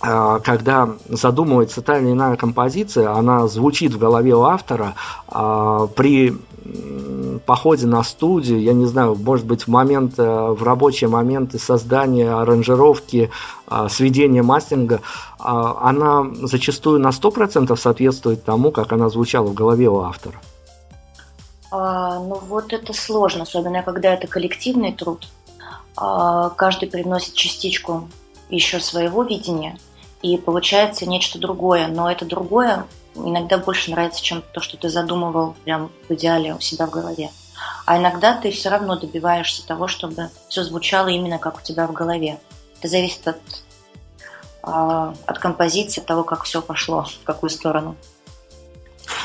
[0.00, 4.94] а, когда задумывается та или иная композиция, она звучит в голове у автора
[5.26, 6.36] а, при
[7.46, 12.30] походе на студию, я не знаю, может быть, в момент, э, в рабочие моменты создания,
[12.30, 13.30] аранжировки,
[13.66, 15.00] а, сведения мастеринга,
[15.38, 20.40] она зачастую на 100% соответствует тому, как она звучала в голове у автора.
[21.70, 25.28] А, ну вот это сложно, особенно когда это коллективный труд.
[25.96, 28.08] А, каждый приносит частичку
[28.50, 29.78] еще своего видения–
[30.22, 31.88] и получается нечто другое.
[31.88, 32.86] Но это другое
[33.26, 37.30] иногда больше нравится, чем то, что ты задумывал прям в идеале у себя в голове.
[37.86, 41.92] А иногда ты все равно добиваешься того, чтобы все звучало именно как у тебя в
[41.92, 42.38] голове.
[42.78, 43.40] Это зависит от,
[44.62, 47.96] а, от композиции, от того, как все пошло, в какую сторону.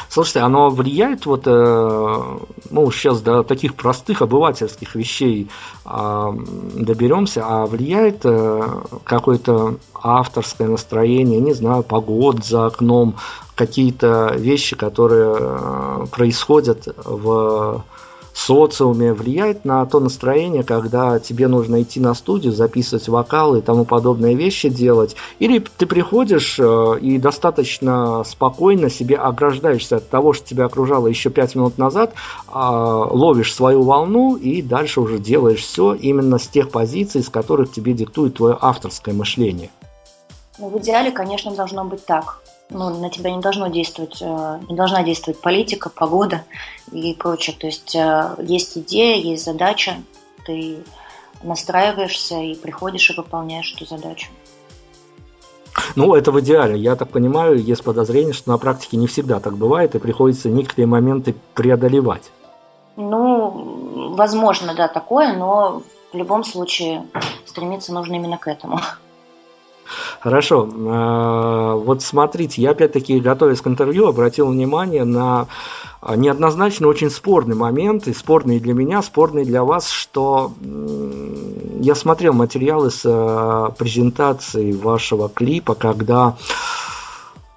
[0.09, 2.23] Слушайте, оно влияет вот, э,
[2.69, 5.49] ну, сейчас до таких простых обывательских вещей
[5.85, 6.31] э,
[6.75, 8.61] доберемся, а влияет э,
[9.03, 13.15] какое-то авторское настроение, не знаю, погод за окном,
[13.55, 17.83] какие-то вещи, которые э, происходят в
[18.33, 23.85] социуме влияет на то настроение, когда тебе нужно идти на студию, записывать вокалы и тому
[23.85, 25.15] подобные вещи делать?
[25.39, 31.29] Или ты приходишь э, и достаточно спокойно себе ограждаешься от того, что тебя окружало еще
[31.29, 32.13] пять минут назад,
[32.47, 37.71] а, ловишь свою волну и дальше уже делаешь все именно с тех позиций, с которых
[37.71, 39.69] тебе диктует твое авторское мышление?
[40.59, 42.42] Ну, в идеале, конечно, должно быть так
[42.73, 46.43] ну, на тебя не должно действовать, э, не должна действовать политика, погода
[46.91, 47.55] и прочее.
[47.57, 49.95] То есть э, есть идея, есть задача,
[50.45, 50.79] ты
[51.43, 54.27] настраиваешься и приходишь и выполняешь эту задачу.
[55.95, 56.79] Ну, это в идеале.
[56.79, 60.87] Я так понимаю, есть подозрение, что на практике не всегда так бывает, и приходится некоторые
[60.87, 62.31] моменты преодолевать.
[62.95, 67.07] Ну, возможно, да, такое, но в любом случае
[67.45, 68.79] стремиться нужно именно к этому.
[70.19, 70.69] Хорошо.
[70.87, 75.47] А, вот смотрите, я опять-таки, готовясь к интервью, обратил внимание на
[76.15, 80.51] неоднозначно очень спорный момент, и спорный для меня, спорный для вас, что
[81.79, 86.35] я смотрел материалы с а, презентации вашего клипа, когда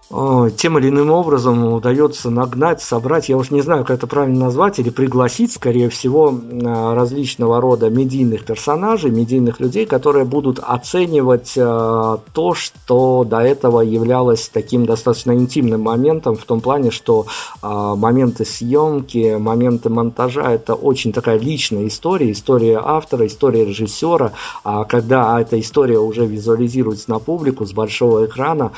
[0.09, 4.79] тем или иным образом удается нагнать, собрать, я уж не знаю, как это правильно назвать,
[4.79, 6.33] или пригласить, скорее всего,
[6.65, 13.81] а, различного рода медийных персонажей, медийных людей, которые будут оценивать а, то, что до этого
[13.81, 17.27] являлось таким достаточно интимным моментом, в том плане, что
[17.63, 24.33] моменты съемки, моменты монтажа– это очень такая личная история, история автора, история режиссера,
[24.63, 28.73] а когда эта история уже визуализируется на публику с большого экрана,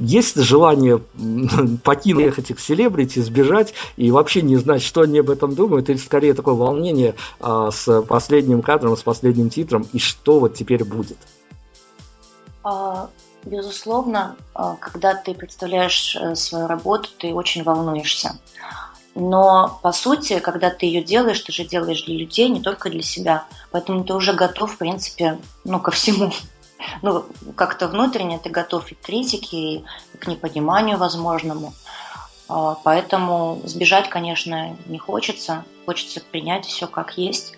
[0.00, 0.98] есть желание
[1.84, 6.34] покинуть этих селебрити, сбежать и вообще не знать, что они об этом думают, или скорее
[6.34, 11.18] такое волнение а, с последним кадром, с последним титром, и что вот теперь будет?
[12.62, 13.08] А,
[13.44, 18.38] безусловно, а, когда ты представляешь э, свою работу, ты очень волнуешься.
[19.14, 23.02] Но, по сути, когда ты ее делаешь, ты же делаешь для людей, не только для
[23.02, 23.44] себя.
[23.70, 26.32] Поэтому ты уже готов, в принципе, ну, ко всему
[27.02, 27.24] ну,
[27.56, 29.84] как-то внутренне ты готов и к критике, и
[30.18, 31.72] к непониманию возможному.
[32.48, 35.64] А, поэтому сбежать, конечно, не хочется.
[35.86, 37.56] Хочется принять все как есть.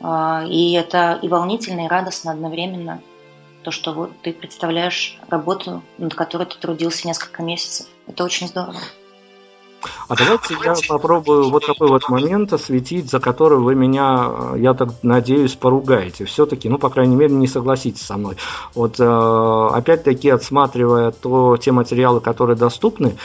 [0.00, 3.02] А, и это и волнительно, и радостно одновременно.
[3.62, 7.86] То, что вот ты представляешь работу, над которой ты трудился несколько месяцев.
[8.06, 8.78] Это очень здорово.
[10.08, 14.90] А давайте я попробую вот такой вот момент осветить, за который вы меня, я так
[15.02, 16.24] надеюсь, поругаете.
[16.24, 18.36] Все-таки, ну, по крайней мере, не согласитесь со мной.
[18.74, 23.16] Вот э, опять-таки, отсматривая то, те материалы, которые доступны,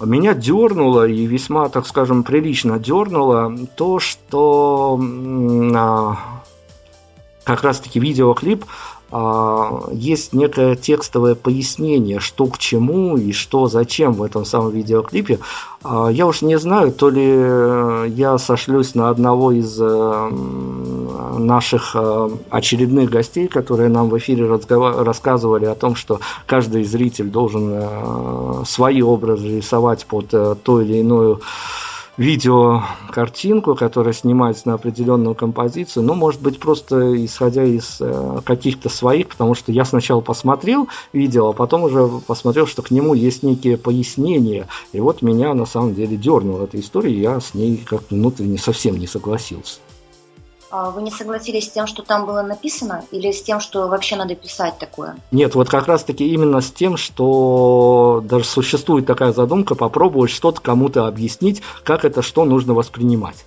[0.00, 4.98] меня дернуло и весьма, так скажем, прилично дернуло то, что
[5.74, 6.16] а,
[7.44, 8.64] как раз-таки видеоклип
[9.92, 15.40] есть некое текстовое пояснение, что к чему и что зачем в этом самом видеоклипе.
[15.82, 20.30] А, я уж не знаю, то ли э, я сошлюсь на одного из э,
[21.38, 27.82] наших э, очередных гостей, которые нам в эфире рассказывали о том, что каждый зритель должен
[28.66, 31.40] свои образы рисовать под ту или иную
[32.20, 39.28] видеокартинку, которая снимается на определенную композицию, ну, может быть, просто исходя из э, каких-то своих,
[39.28, 43.78] потому что я сначала посмотрел видео, а потом уже посмотрел, что к нему есть некие
[43.78, 48.58] пояснения, и вот меня на самом деле дернула эта история, я с ней как внутренне
[48.58, 49.80] совсем не согласился.
[50.70, 54.14] А вы не согласились с тем, что там было написано, или с тем, что вообще
[54.14, 55.16] надо писать такое?
[55.32, 61.08] Нет, вот как раз-таки именно с тем, что даже существует такая задумка попробовать что-то кому-то
[61.08, 63.44] объяснить, как это что нужно воспринимать.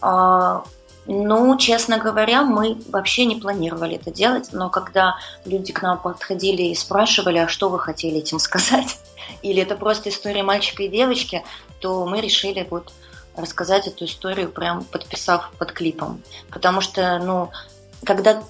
[0.00, 0.64] А,
[1.06, 6.62] ну, честно говоря, мы вообще не планировали это делать, но когда люди к нам подходили
[6.62, 8.98] и спрашивали, а что вы хотели этим сказать,
[9.42, 11.44] или это просто история мальчика и девочки,
[11.78, 12.92] то мы решили вот
[13.36, 16.22] рассказать эту историю, прям подписав под клипом.
[16.50, 17.50] Потому что, ну,
[18.04, 18.42] когда,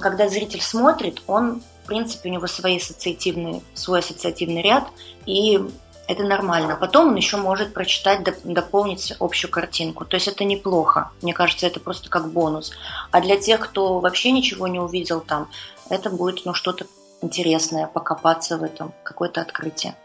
[0.00, 4.84] когда зритель смотрит, он, в принципе, у него свои ассоциативные, свой ассоциативный ряд,
[5.26, 5.60] и
[6.06, 6.76] это нормально.
[6.76, 10.04] Потом он еще может прочитать, дополнить общую картинку.
[10.04, 11.10] То есть это неплохо.
[11.22, 12.72] Мне кажется, это просто как бонус.
[13.10, 15.48] А для тех, кто вообще ничего не увидел там,
[15.88, 16.86] это будет ну, что-то
[17.22, 19.96] интересное, покопаться в этом, какое-то открытие.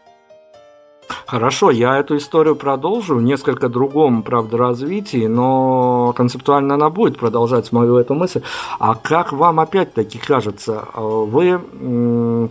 [1.26, 7.72] Хорошо, я эту историю продолжу в несколько другом, правда, развитии, но концептуально она будет продолжать
[7.72, 8.42] мою эту мысль.
[8.78, 11.60] А как вам опять-таки кажется, вы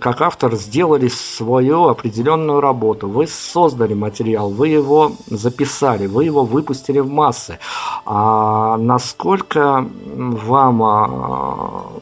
[0.02, 7.00] как автор сделали свою определенную работу, вы создали материал, вы его записали, вы его выпустили
[7.00, 7.60] в массы.
[8.06, 9.86] А насколько
[10.16, 12.00] вам а,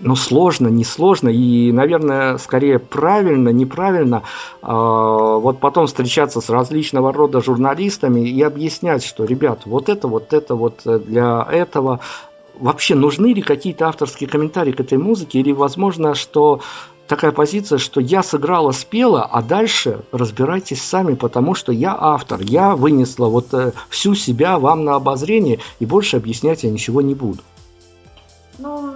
[0.00, 4.22] ну, сложно, не сложно, и, наверное, скорее правильно, неправильно,
[4.62, 10.32] э, вот потом встречаться с различного рода журналистами и объяснять, что, ребят, вот это, вот
[10.32, 12.00] это, вот для этого.
[12.58, 16.60] Вообще, нужны ли какие-то авторские комментарии к этой музыке, или, возможно, что
[17.06, 22.76] такая позиция, что я сыграла, спела, а дальше разбирайтесь сами, потому что я автор, я
[22.76, 27.42] вынесла вот э, всю себя вам на обозрение, и больше объяснять я ничего не буду.
[28.58, 28.94] Ну,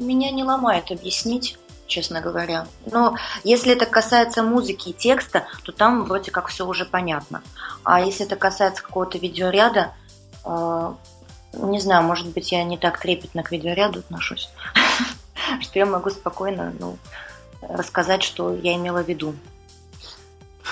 [0.00, 2.66] меня не ломает объяснить, честно говоря.
[2.90, 7.42] Но если это касается музыки и текста, то там вроде как все уже понятно.
[7.82, 9.92] А если это касается какого-то видеоряда,
[10.44, 10.94] э,
[11.54, 14.50] не знаю, может быть, я не так трепетно к видеоряду отношусь,
[15.60, 16.98] что я могу спокойно ну,
[17.62, 19.34] рассказать, что я имела в виду.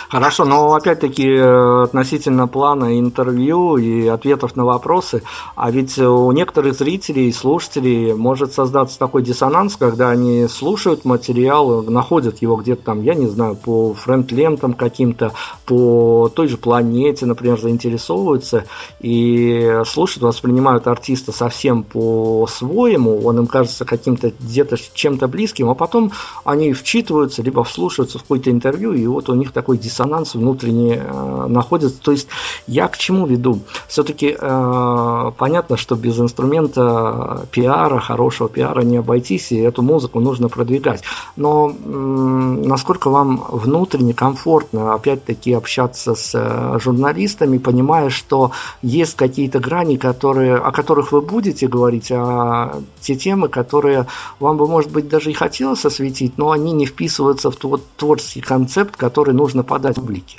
[0.08, 5.22] Хорошо, но опять-таки э, относительно плана интервью и ответов на вопросы,
[5.54, 11.82] а ведь у некоторых зрителей и слушателей может создаться такой диссонанс, когда они слушают материал,
[11.82, 15.32] находят его где-то там, я не знаю, по френд-лентам каким-то,
[15.66, 18.64] по той же планете, например, заинтересовываются
[19.00, 26.12] и слушают, воспринимают артиста совсем по-своему, он им кажется каким-то где-то чем-то близким, а потом
[26.44, 31.46] они вчитываются, либо вслушиваются в какое-то интервью, и вот у них такой диссонанс внутренний э,
[31.48, 32.00] находится.
[32.00, 32.28] То есть
[32.66, 33.60] я к чему веду?
[33.88, 40.48] Все-таки э, понятно, что без инструмента пиара, хорошего пиара не обойтись, и эту музыку нужно
[40.48, 41.02] продвигать.
[41.36, 48.52] Но э, насколько вам внутренне комфортно, опять-таки, общаться с э, журналистами, понимая, что
[48.82, 54.06] есть какие-то грани, которые, о которых вы будете говорить, а те темы, которые
[54.38, 58.40] вам бы, может быть, даже и хотелось осветить, но они не вписываются в тот творческий
[58.40, 60.38] концепт, который нужно подать публике?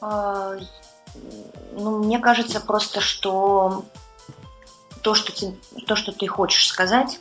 [0.00, 0.54] А,
[1.72, 3.84] ну, мне кажется просто, что
[5.02, 5.56] то, что ты,
[5.88, 7.18] то, что ты хочешь сказать,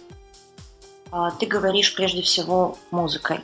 [1.12, 3.42] а, ты говоришь прежде всего музыкой.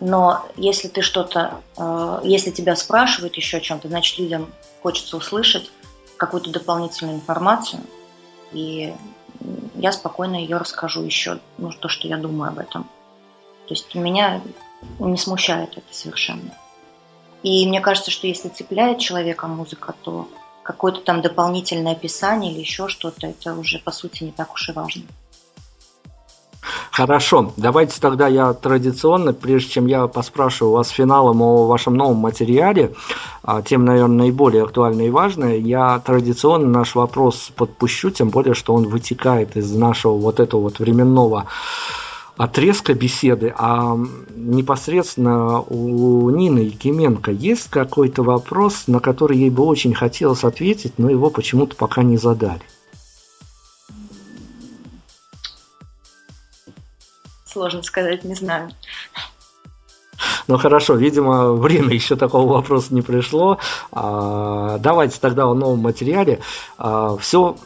[0.00, 4.52] Но если ты что-то, а, если тебя спрашивают еще о чем-то, значит людям
[4.82, 5.70] хочется услышать
[6.16, 7.80] какую-то дополнительную информацию,
[8.50, 8.92] и
[9.76, 12.90] я спокойно ее расскажу еще, ну, то, что я думаю об этом.
[13.68, 14.42] То есть меня
[14.98, 16.54] не смущает это совершенно.
[17.42, 20.28] И мне кажется, что если цепляет человека музыка, то
[20.62, 24.72] какое-то там дополнительное описание или еще что-то, это уже по сути не так уж и
[24.72, 25.02] важно.
[26.90, 32.94] Хорошо, давайте тогда я традиционно, прежде чем я поспрашиваю вас финалом о вашем новом материале,
[33.42, 38.74] а, тем, наверное, наиболее актуальное и важное, я традиционно наш вопрос подпущу, тем более, что
[38.74, 41.46] он вытекает из нашего вот этого вот временного
[42.40, 43.98] отрезка беседы, а
[44.34, 51.10] непосредственно у Нины Якименко есть какой-то вопрос, на который ей бы очень хотелось ответить, но
[51.10, 52.62] его почему-то пока не задали?
[57.44, 58.70] Сложно сказать, не знаю.
[60.48, 63.58] Ну хорошо, видимо, время еще такого вопроса не пришло.
[63.92, 66.40] А, давайте тогда о новом материале.
[66.78, 67.58] А, Все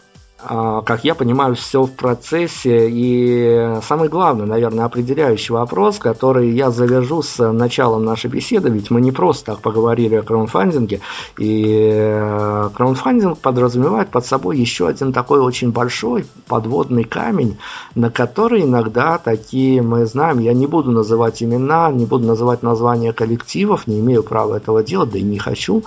[0.46, 2.88] как я понимаю, все в процессе.
[2.90, 9.00] И самый главный, наверное, определяющий вопрос, который я завяжу с началом нашей беседы, ведь мы
[9.00, 11.00] не просто так поговорили о краудфандинге,
[11.38, 17.58] и э, краудфандинг подразумевает под собой еще один такой очень большой подводный камень,
[17.94, 23.12] на который иногда такие, мы знаем, я не буду называть имена, не буду называть названия
[23.12, 25.84] коллективов, не имею права этого делать, да и не хочу,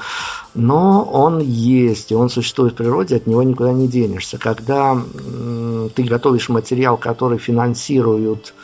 [0.58, 4.40] но он есть, и он существует в природе, от него никуда не денешься.
[4.40, 5.00] Когда
[5.96, 8.56] ты готовишь материал, который финансируют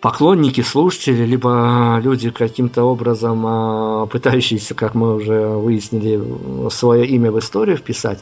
[0.00, 7.38] поклонники, слушатели, либо люди каким-то образом а, пытающиеся, как мы уже выяснили, свое имя в
[7.38, 8.18] историю вписать,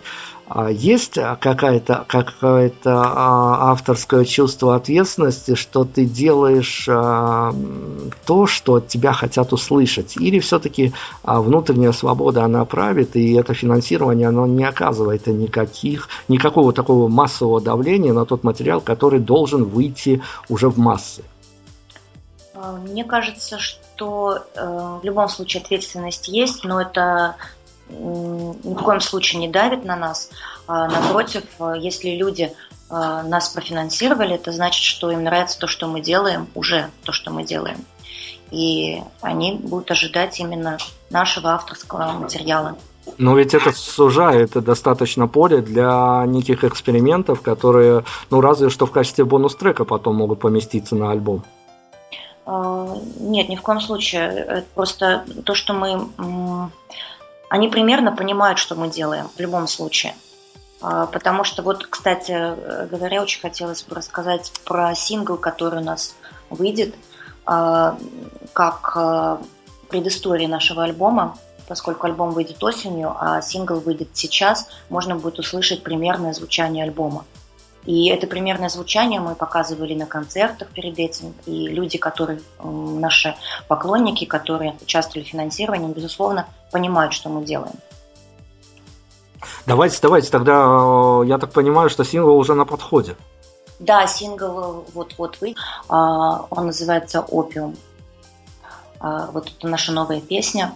[0.71, 9.53] есть какая-то какое а, авторское чувство ответственности, что ты делаешь то, что от тебя хотят
[9.53, 10.93] услышать, или все-таки
[11.23, 18.13] внутренняя свобода она правит, и это финансирование оно не оказывает никаких никакого такого массового давления
[18.13, 21.23] на тот материал, который должен выйти уже в массы.
[22.55, 27.37] А, мне кажется, что э, в любом случае ответственность есть, но это
[27.91, 30.31] ни в коем случае не давит на нас.
[30.67, 31.45] А, напротив,
[31.77, 32.53] если люди
[32.91, 37.31] э, нас профинансировали, это значит, что им нравится то, что мы делаем, уже то, что
[37.31, 37.85] мы делаем.
[38.51, 40.79] И они будут ожидать именно
[41.11, 42.77] нашего авторского материала.
[43.17, 49.25] Но ведь это сужает достаточно поле для неких экспериментов, которые, ну, разве что в качестве
[49.25, 51.43] бонус-трека потом могут поместиться на альбом.
[52.45, 54.29] А, нет, ни в коем случае.
[54.29, 56.71] Это просто то, что мы...
[57.49, 60.15] Они примерно понимают, что мы делаем в любом случае.
[60.81, 62.33] А, потому что вот, кстати
[62.89, 66.15] говоря, очень хотелось бы рассказать про сингл, который у нас
[66.51, 66.95] выйдет,
[67.47, 67.99] а,
[68.53, 69.41] как а,
[69.89, 71.37] предыстория нашего альбома,
[71.67, 77.25] поскольку альбом выйдет осенью, а сингл выйдет сейчас, можно будет услышать примерное звучание альбома.
[77.85, 81.33] И это примерное звучание мы показывали на концертах перед этим.
[81.47, 83.35] И люди, которые наши
[83.67, 87.75] поклонники, которые участвовали в финансировании, безусловно, понимают, что мы делаем.
[89.67, 93.17] Давайте, давайте, тогда э, я так понимаю, что сингл уже на подходе.
[93.79, 95.55] Да, сингл вот-вот вы.
[95.89, 97.77] А, он называется «Опиум».
[98.99, 100.75] А, вот это наша новая песня.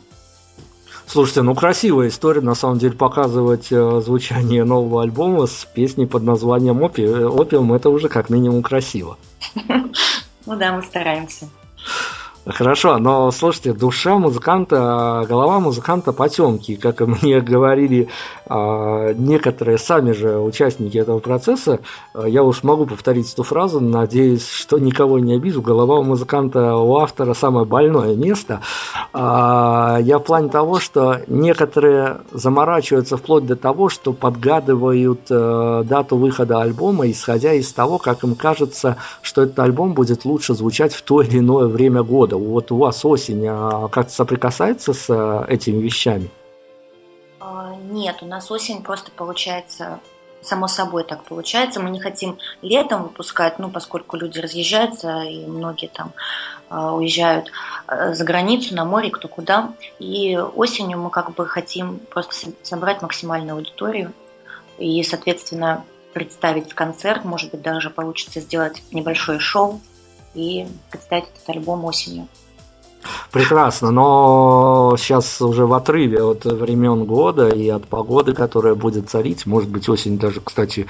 [1.07, 6.22] Слушайте, ну красивая история, на самом деле, показывать э, звучание нового альбома с песней под
[6.22, 7.07] названием Опи...
[7.07, 9.18] «Опиум» это уже как минимум красиво.
[10.45, 11.49] Ну да, мы стараемся.
[12.45, 18.09] Хорошо, но слушайте, душа музыканта, голова музыканта потемки, как мне говорили
[18.47, 21.78] а, некоторые сами же участники этого процесса.
[22.26, 25.62] Я уж могу повторить эту фразу, надеюсь, что никого не обижу.
[25.62, 28.61] Голова у музыканта, у автора самое больное место.
[29.12, 36.16] А, я в плане того, что некоторые заморачиваются вплоть до того, что подгадывают э, дату
[36.16, 41.03] выхода альбома, исходя из того, как им кажется, что этот альбом будет лучше звучать в
[41.03, 42.53] то или иное время года года.
[42.53, 46.30] Вот у вас осень а как-то соприкасается с э, этими вещами?
[47.41, 50.01] А, нет, у нас осень просто получается
[50.43, 51.80] само собой так получается.
[51.80, 56.12] Мы не хотим летом выпускать, ну, поскольку люди разъезжаются, и многие там
[56.68, 57.51] э, уезжают
[57.89, 59.72] э, за границу, на море, кто куда.
[59.99, 64.12] И осенью мы как бы хотим просто собрать максимальную аудиторию
[64.78, 69.80] и, соответственно, представить концерт, может быть, даже получится сделать небольшое шоу
[70.35, 72.28] и представить этот альбом осенью.
[73.31, 79.47] Прекрасно, но сейчас уже в отрыве от времен года и от погоды, которая будет царить,
[79.47, 80.87] может быть осень даже, кстати,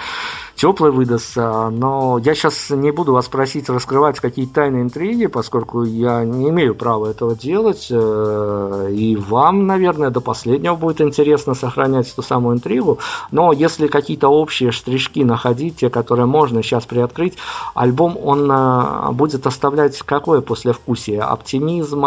[0.54, 6.24] теплый выдастся, но я сейчас не буду вас просить раскрывать какие-то тайные интриги, поскольку я
[6.24, 12.22] не имею права этого делать, э, и вам, наверное, до последнего будет интересно сохранять эту
[12.22, 12.98] самую интригу,
[13.30, 17.38] но если какие-то общие штришки находить, те, которые можно сейчас приоткрыть,
[17.74, 21.22] альбом, он э, будет оставлять какое послевкусие?
[21.22, 22.01] Оптимизма,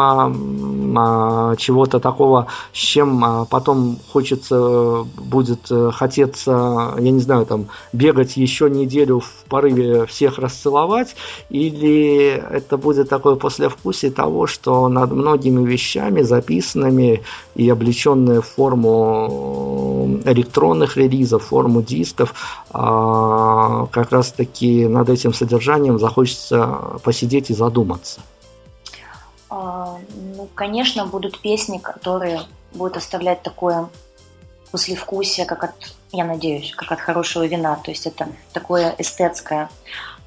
[1.58, 8.38] чего-то такого, с чем а, потом хочется, будет э, хотеться, я не знаю, там, бегать
[8.38, 11.16] еще неделю в порыве всех расцеловать,
[11.50, 17.24] или это будет такое послевкусие того, что над многими вещами, записанными
[17.56, 22.34] и облеченные в форму электронных релизов, форму дисков,
[22.72, 28.22] а, как раз таки над этим содержанием захочется посидеть и задуматься.
[29.58, 30.00] А,
[30.36, 32.42] ну, конечно, будут песни, которые
[32.74, 33.88] будут оставлять такое
[34.70, 37.78] послевкусие, как от, я надеюсь, как от хорошего вина.
[37.78, 39.70] То есть это такое эстетское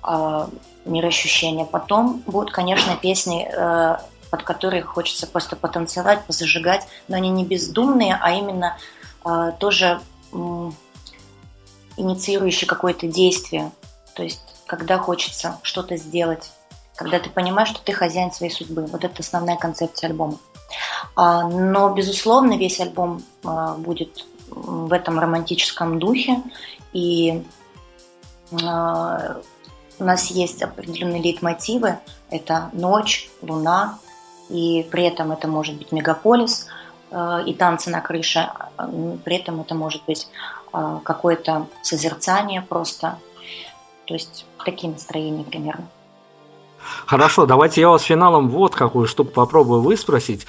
[0.03, 0.47] э,
[0.87, 1.67] мироощущение.
[1.67, 3.99] Потом будут, конечно, песни, э,
[4.31, 8.79] под которые хочется просто потанцевать, позажигать, но они не бездумные, а именно
[9.27, 10.01] э, тоже
[10.33, 10.71] э,
[11.99, 13.73] инициирующие какое-то действие.
[14.15, 16.51] То есть когда хочется что-то сделать
[16.99, 18.87] когда ты понимаешь, что ты хозяин своей судьбы.
[18.87, 20.39] Вот это основная концепция альбома.
[21.15, 26.43] А, но, безусловно, весь альбом а, будет в этом романтическом духе,
[26.93, 27.45] и
[28.65, 29.41] а,
[30.01, 32.01] у нас есть определенные лейтмотивы.
[32.31, 34.01] Это ночь, луна,
[34.49, 36.67] и при этом это может быть мегаполис
[37.47, 38.51] и танцы на крыше,
[39.25, 40.29] при этом это может быть
[40.73, 43.19] какое-то созерцание просто.
[44.05, 45.89] То есть такие настроения примерно.
[47.07, 50.47] Хорошо, давайте я вас финалом вот какую штуку попробую выспросить.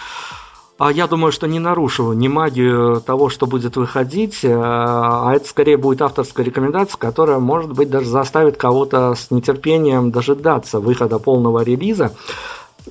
[0.79, 5.45] А я думаю, что не нарушу ни магию того, что будет выходить, э, а это
[5.45, 11.63] скорее будет авторская рекомендация, которая, может быть, даже заставит кого-то с нетерпением дожидаться выхода полного
[11.63, 12.13] релиза.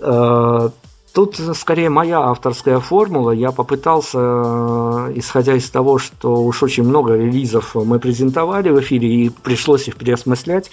[0.02, 0.68] Э,
[1.14, 3.30] тут скорее моя авторская формула.
[3.30, 9.08] Я попытался, э, исходя из того, что уж очень много релизов мы презентовали в эфире
[9.08, 10.70] и пришлось их переосмыслять,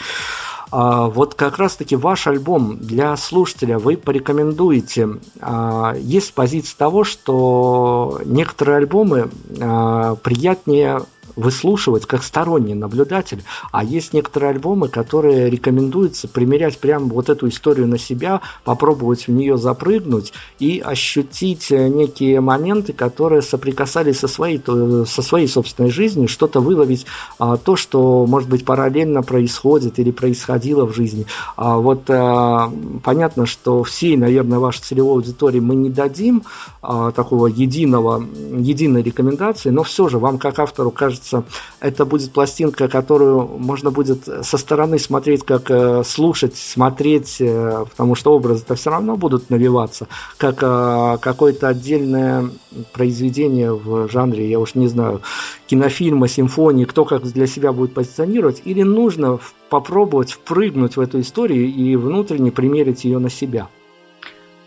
[0.75, 5.07] вот как раз-таки ваш альбом для слушателя вы порекомендуете.
[5.39, 9.29] А, есть позиция того, что некоторые альбомы
[9.61, 11.01] а, приятнее
[11.35, 17.87] выслушивать как сторонний наблюдатель, а есть некоторые альбомы, которые рекомендуется примерять прямо вот эту историю
[17.87, 24.61] на себя, попробовать в нее запрыгнуть и ощутить э, некие моменты, которые соприкасались со своей,
[25.05, 27.05] со своей собственной жизнью, что-то выловить,
[27.39, 31.25] а, то, что, может быть, параллельно происходит или происходило в жизни.
[31.55, 32.71] А вот а,
[33.03, 36.43] понятно, что всей, наверное, вашей целевой аудитории мы не дадим
[36.81, 38.23] а, такого единого,
[38.57, 41.43] единой рекомендации, но все же вам, как автору, кажется, кажется,
[41.79, 48.15] это будет пластинка, которую можно будет со стороны смотреть, как э, слушать, смотреть, э, потому
[48.15, 50.07] что образы-то все равно будут навиваться,
[50.37, 52.49] как э, какое-то отдельное
[52.93, 55.21] произведение в жанре, я уж не знаю,
[55.67, 61.67] кинофильма, симфонии, кто как для себя будет позиционировать, или нужно попробовать впрыгнуть в эту историю
[61.67, 63.67] и внутренне примерить ее на себя?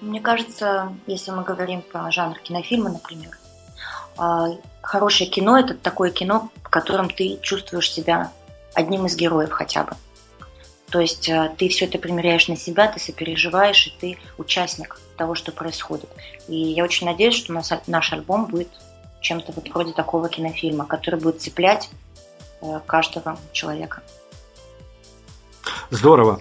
[0.00, 3.30] Мне кажется, если мы говорим про жанр кинофильма, например,
[4.16, 4.48] а,
[4.88, 8.32] хорошее кино– это такое кино, в котором ты чувствуешь себя
[8.72, 9.92] одним из героев хотя бы.
[10.90, 15.34] То есть а, ты все это примеряешь на себя, ты сопереживаешь, и ты участник того,
[15.34, 16.08] что происходит.
[16.48, 17.52] И я очень надеюсь, что
[17.86, 18.68] наш альбом будет
[19.20, 21.90] чем-то вот вроде такого кинофильма, который будет цеплять
[22.62, 24.00] э, каждого человека.
[25.90, 26.40] Здорово.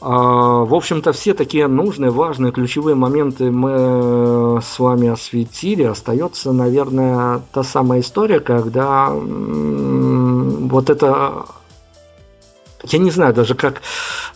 [0.00, 5.84] А, в общем-то, все такие нужные, важные, ключевые моменты мы э, с вами осветили.
[5.84, 11.46] Остается, наверное, та самая история, когда вот это
[12.84, 13.82] я не знаю даже как,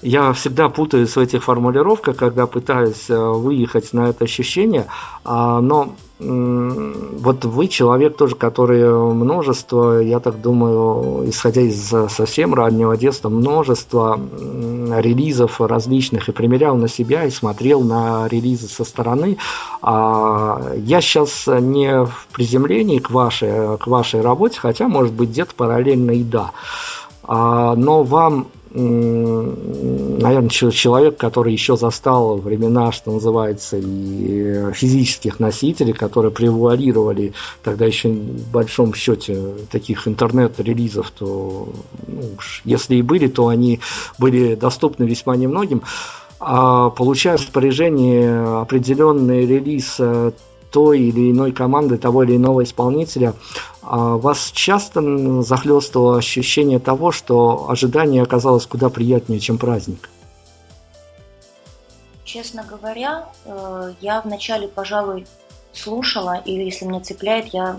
[0.02, 4.86] я всегда путаюсь в этих формулировках, когда пытаюсь э, выехать на это ощущение,
[5.24, 12.96] а, но вот вы человек тоже, который множество, я так думаю, исходя из совсем раннего
[12.96, 14.20] детства, множество
[14.98, 19.38] релизов различных и примерял на себя и смотрел на релизы со стороны.
[19.80, 25.54] А я сейчас не в приземлении к вашей, к вашей работе, хотя, может быть, где-то
[25.54, 26.50] параллельно и да.
[27.22, 36.30] А, но вам наверное, человек, который еще застал времена, что называется, и физических носителей, которые
[36.30, 41.68] превуалировали тогда еще в большом счете таких интернет-релизов, то
[42.06, 42.22] ну,
[42.64, 43.80] если и были, то они
[44.18, 45.82] были доступны весьма немногим.
[46.38, 50.32] А получая в распоряжение определенный релиз э,
[50.70, 53.34] той или иной команды, того или иного исполнителя,
[53.82, 60.08] а вас часто захлестывало ощущение того, что ожидание оказалось куда приятнее, чем праздник?
[62.24, 65.26] Честно говоря, э, я вначале, пожалуй,
[65.72, 67.78] слушала, или если меня цепляет, я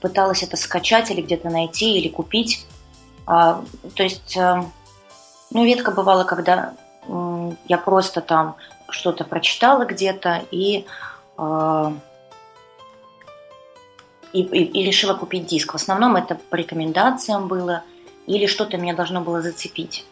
[0.00, 2.66] пыталась это скачать или где-то найти, или купить.
[3.26, 3.64] А,
[3.94, 4.62] то есть, э,
[5.50, 6.74] ну, редко бывало, когда
[7.66, 8.56] я просто там
[8.90, 10.86] что-то прочитала где-то и
[14.32, 15.72] и, и, и решила купить диск.
[15.72, 17.82] В основном это по рекомендациям было
[18.26, 20.04] или что-то меня должно было зацепить.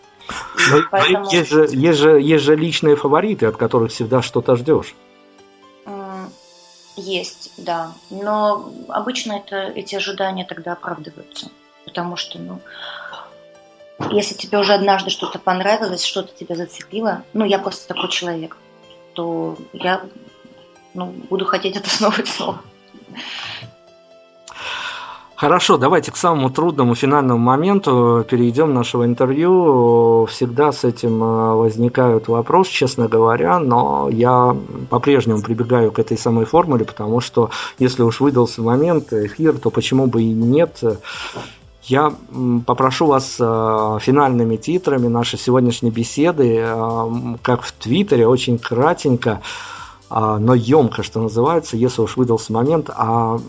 [0.70, 1.31] Но, поэтому...
[1.31, 4.95] есть, же, есть, же, есть же личные фавориты, от которых всегда что-то ждешь.
[6.97, 7.93] Есть, да.
[8.09, 11.51] Но обычно это, эти ожидания тогда оправдываются.
[11.85, 12.61] Потому что, ну,
[14.11, 18.57] если тебе уже однажды что-то понравилось, что-то тебя зацепило, ну, я просто такой человек,
[19.12, 20.05] то я
[20.97, 22.61] ну, буду хотеть это снова и снова.
[25.37, 30.25] Хорошо, давайте к самому трудному финальному моменту перейдем нашего интервью.
[30.31, 34.57] Всегда с этим э, возникают вопросы, честно говоря, но я
[34.89, 40.07] по-прежнему прибегаю к этой самой формуле, потому что если уж выдался момент, эфир, то почему
[40.07, 40.83] бы и нет.
[41.83, 42.15] Я
[42.67, 49.43] попрошу вас э, финальными титрами нашей сегодняшней беседы, э, как в Твиттере, очень кратенько,
[50.11, 53.41] но емко, что называется, если уж выдался момент, а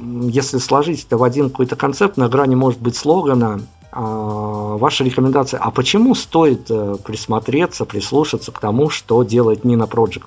[0.00, 3.60] если сложить это в один какой-то концепт, на грани может быть слогана,
[3.96, 10.26] а, ваша рекомендация, а почему стоит э, присмотреться, прислушаться к тому, что делает Нина Project?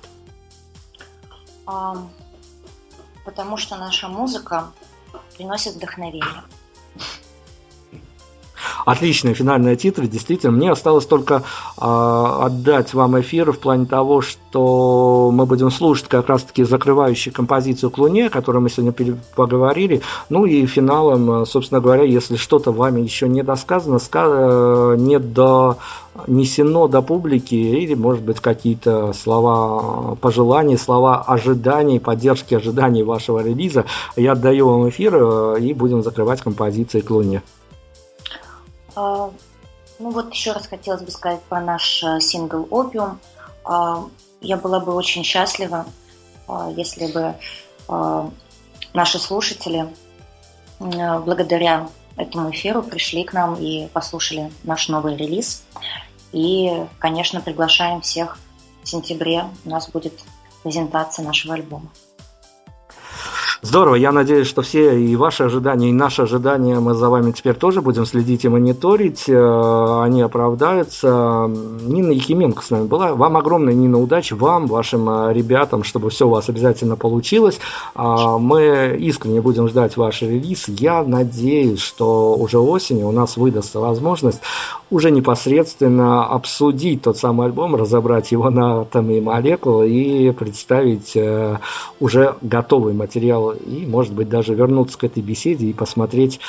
[3.25, 4.67] Потому что наша музыка
[5.35, 6.43] приносит вдохновение.
[8.85, 10.51] Отличные финальные титры, действительно.
[10.51, 11.43] Мне осталось только
[11.79, 17.89] э, отдать вам эфир в плане того, что мы будем слушать как раз-таки закрывающую композицию
[17.91, 20.01] к Луне, о которой мы сегодня поговорили.
[20.29, 25.77] Ну и финалом, собственно говоря, если что-то вами еще не досказано, ска- э, не до
[26.25, 33.85] несено до публики или, может быть, какие-то слова пожеланий, слова ожиданий, поддержки ожиданий вашего релиза.
[34.15, 37.43] Я отдаю вам эфир э, и будем закрывать композиции к Луне.
[38.97, 39.31] А,
[39.99, 43.19] ну вот еще раз хотелось бы сказать про наш э, сингл «Опиум».
[43.63, 44.05] А,
[44.41, 45.85] я была бы очень счастлива,
[46.47, 47.35] а, если бы
[48.93, 49.87] наши слушатели
[50.77, 51.87] благодаря
[52.17, 55.63] этому эфиру пришли к нам и послушали наш новый релиз.
[56.33, 58.37] И, конечно, приглашаем всех
[58.83, 59.45] в сентябре.
[59.63, 60.19] У нас будет
[60.63, 61.89] презентация нашего альбома.
[63.63, 67.55] Здорово, я надеюсь, что все и ваши ожидания, и наши ожидания мы за вами теперь
[67.55, 69.27] тоже будем следить и мониторить.
[69.27, 71.49] Э, они оправдаются.
[71.81, 73.15] Нина Якименко с нами была.
[73.15, 77.59] Вам огромная, Нина, удачи, вам, вашим э, ребятам, чтобы все у вас обязательно получилось.
[77.95, 80.67] А, мы искренне будем ждать ваш релиз.
[80.67, 84.41] Я надеюсь, что уже осенью у нас выдастся возможность
[84.89, 91.57] уже непосредственно обсудить тот самый альбом, разобрать его на атомы и молекулы и представить э,
[91.99, 96.39] уже готовый материал и, может быть, даже вернуться к этой беседе и посмотреть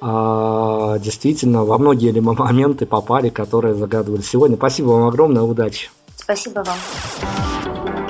[0.00, 4.56] а, действительно во многие ли моменты попали, которые загадывали сегодня.
[4.56, 5.90] Спасибо вам огромное, удачи.
[6.16, 8.03] Спасибо вам.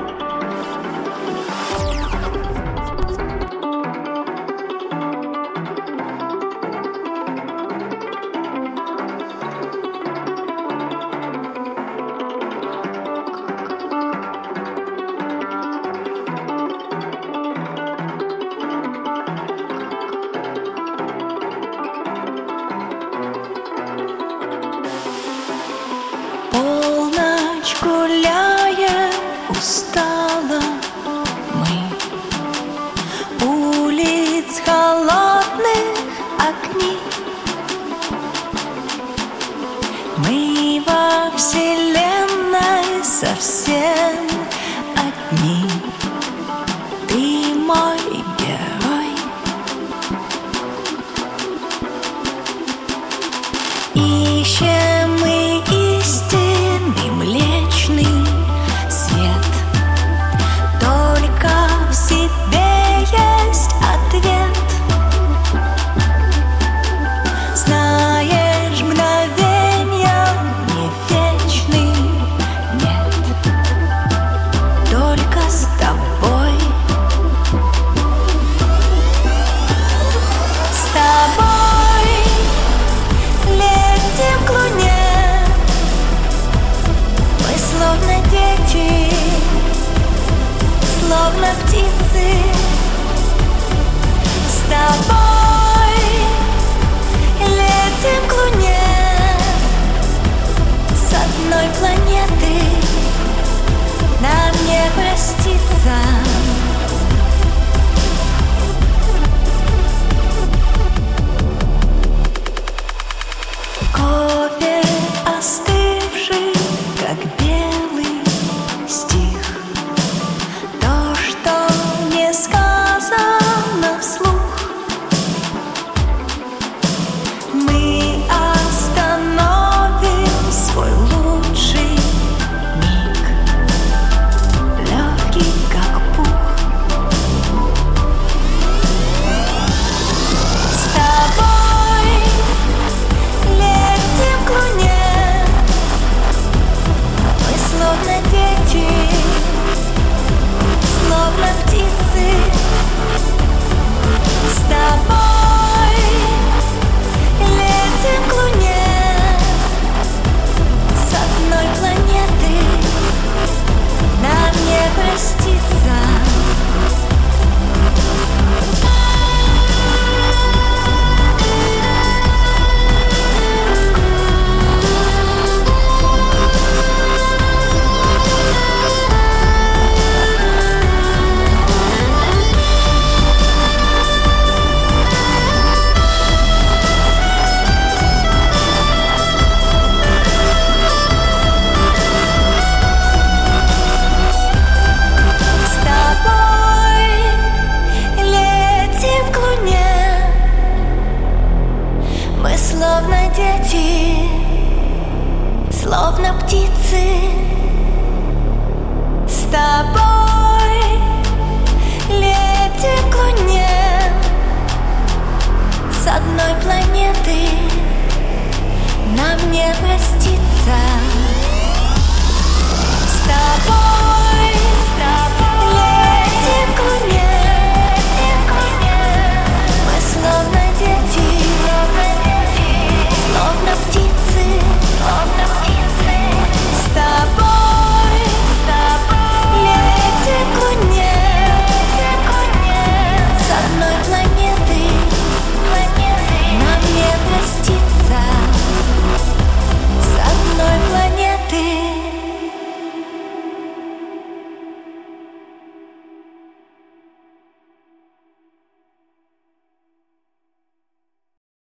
[29.64, 30.13] Одной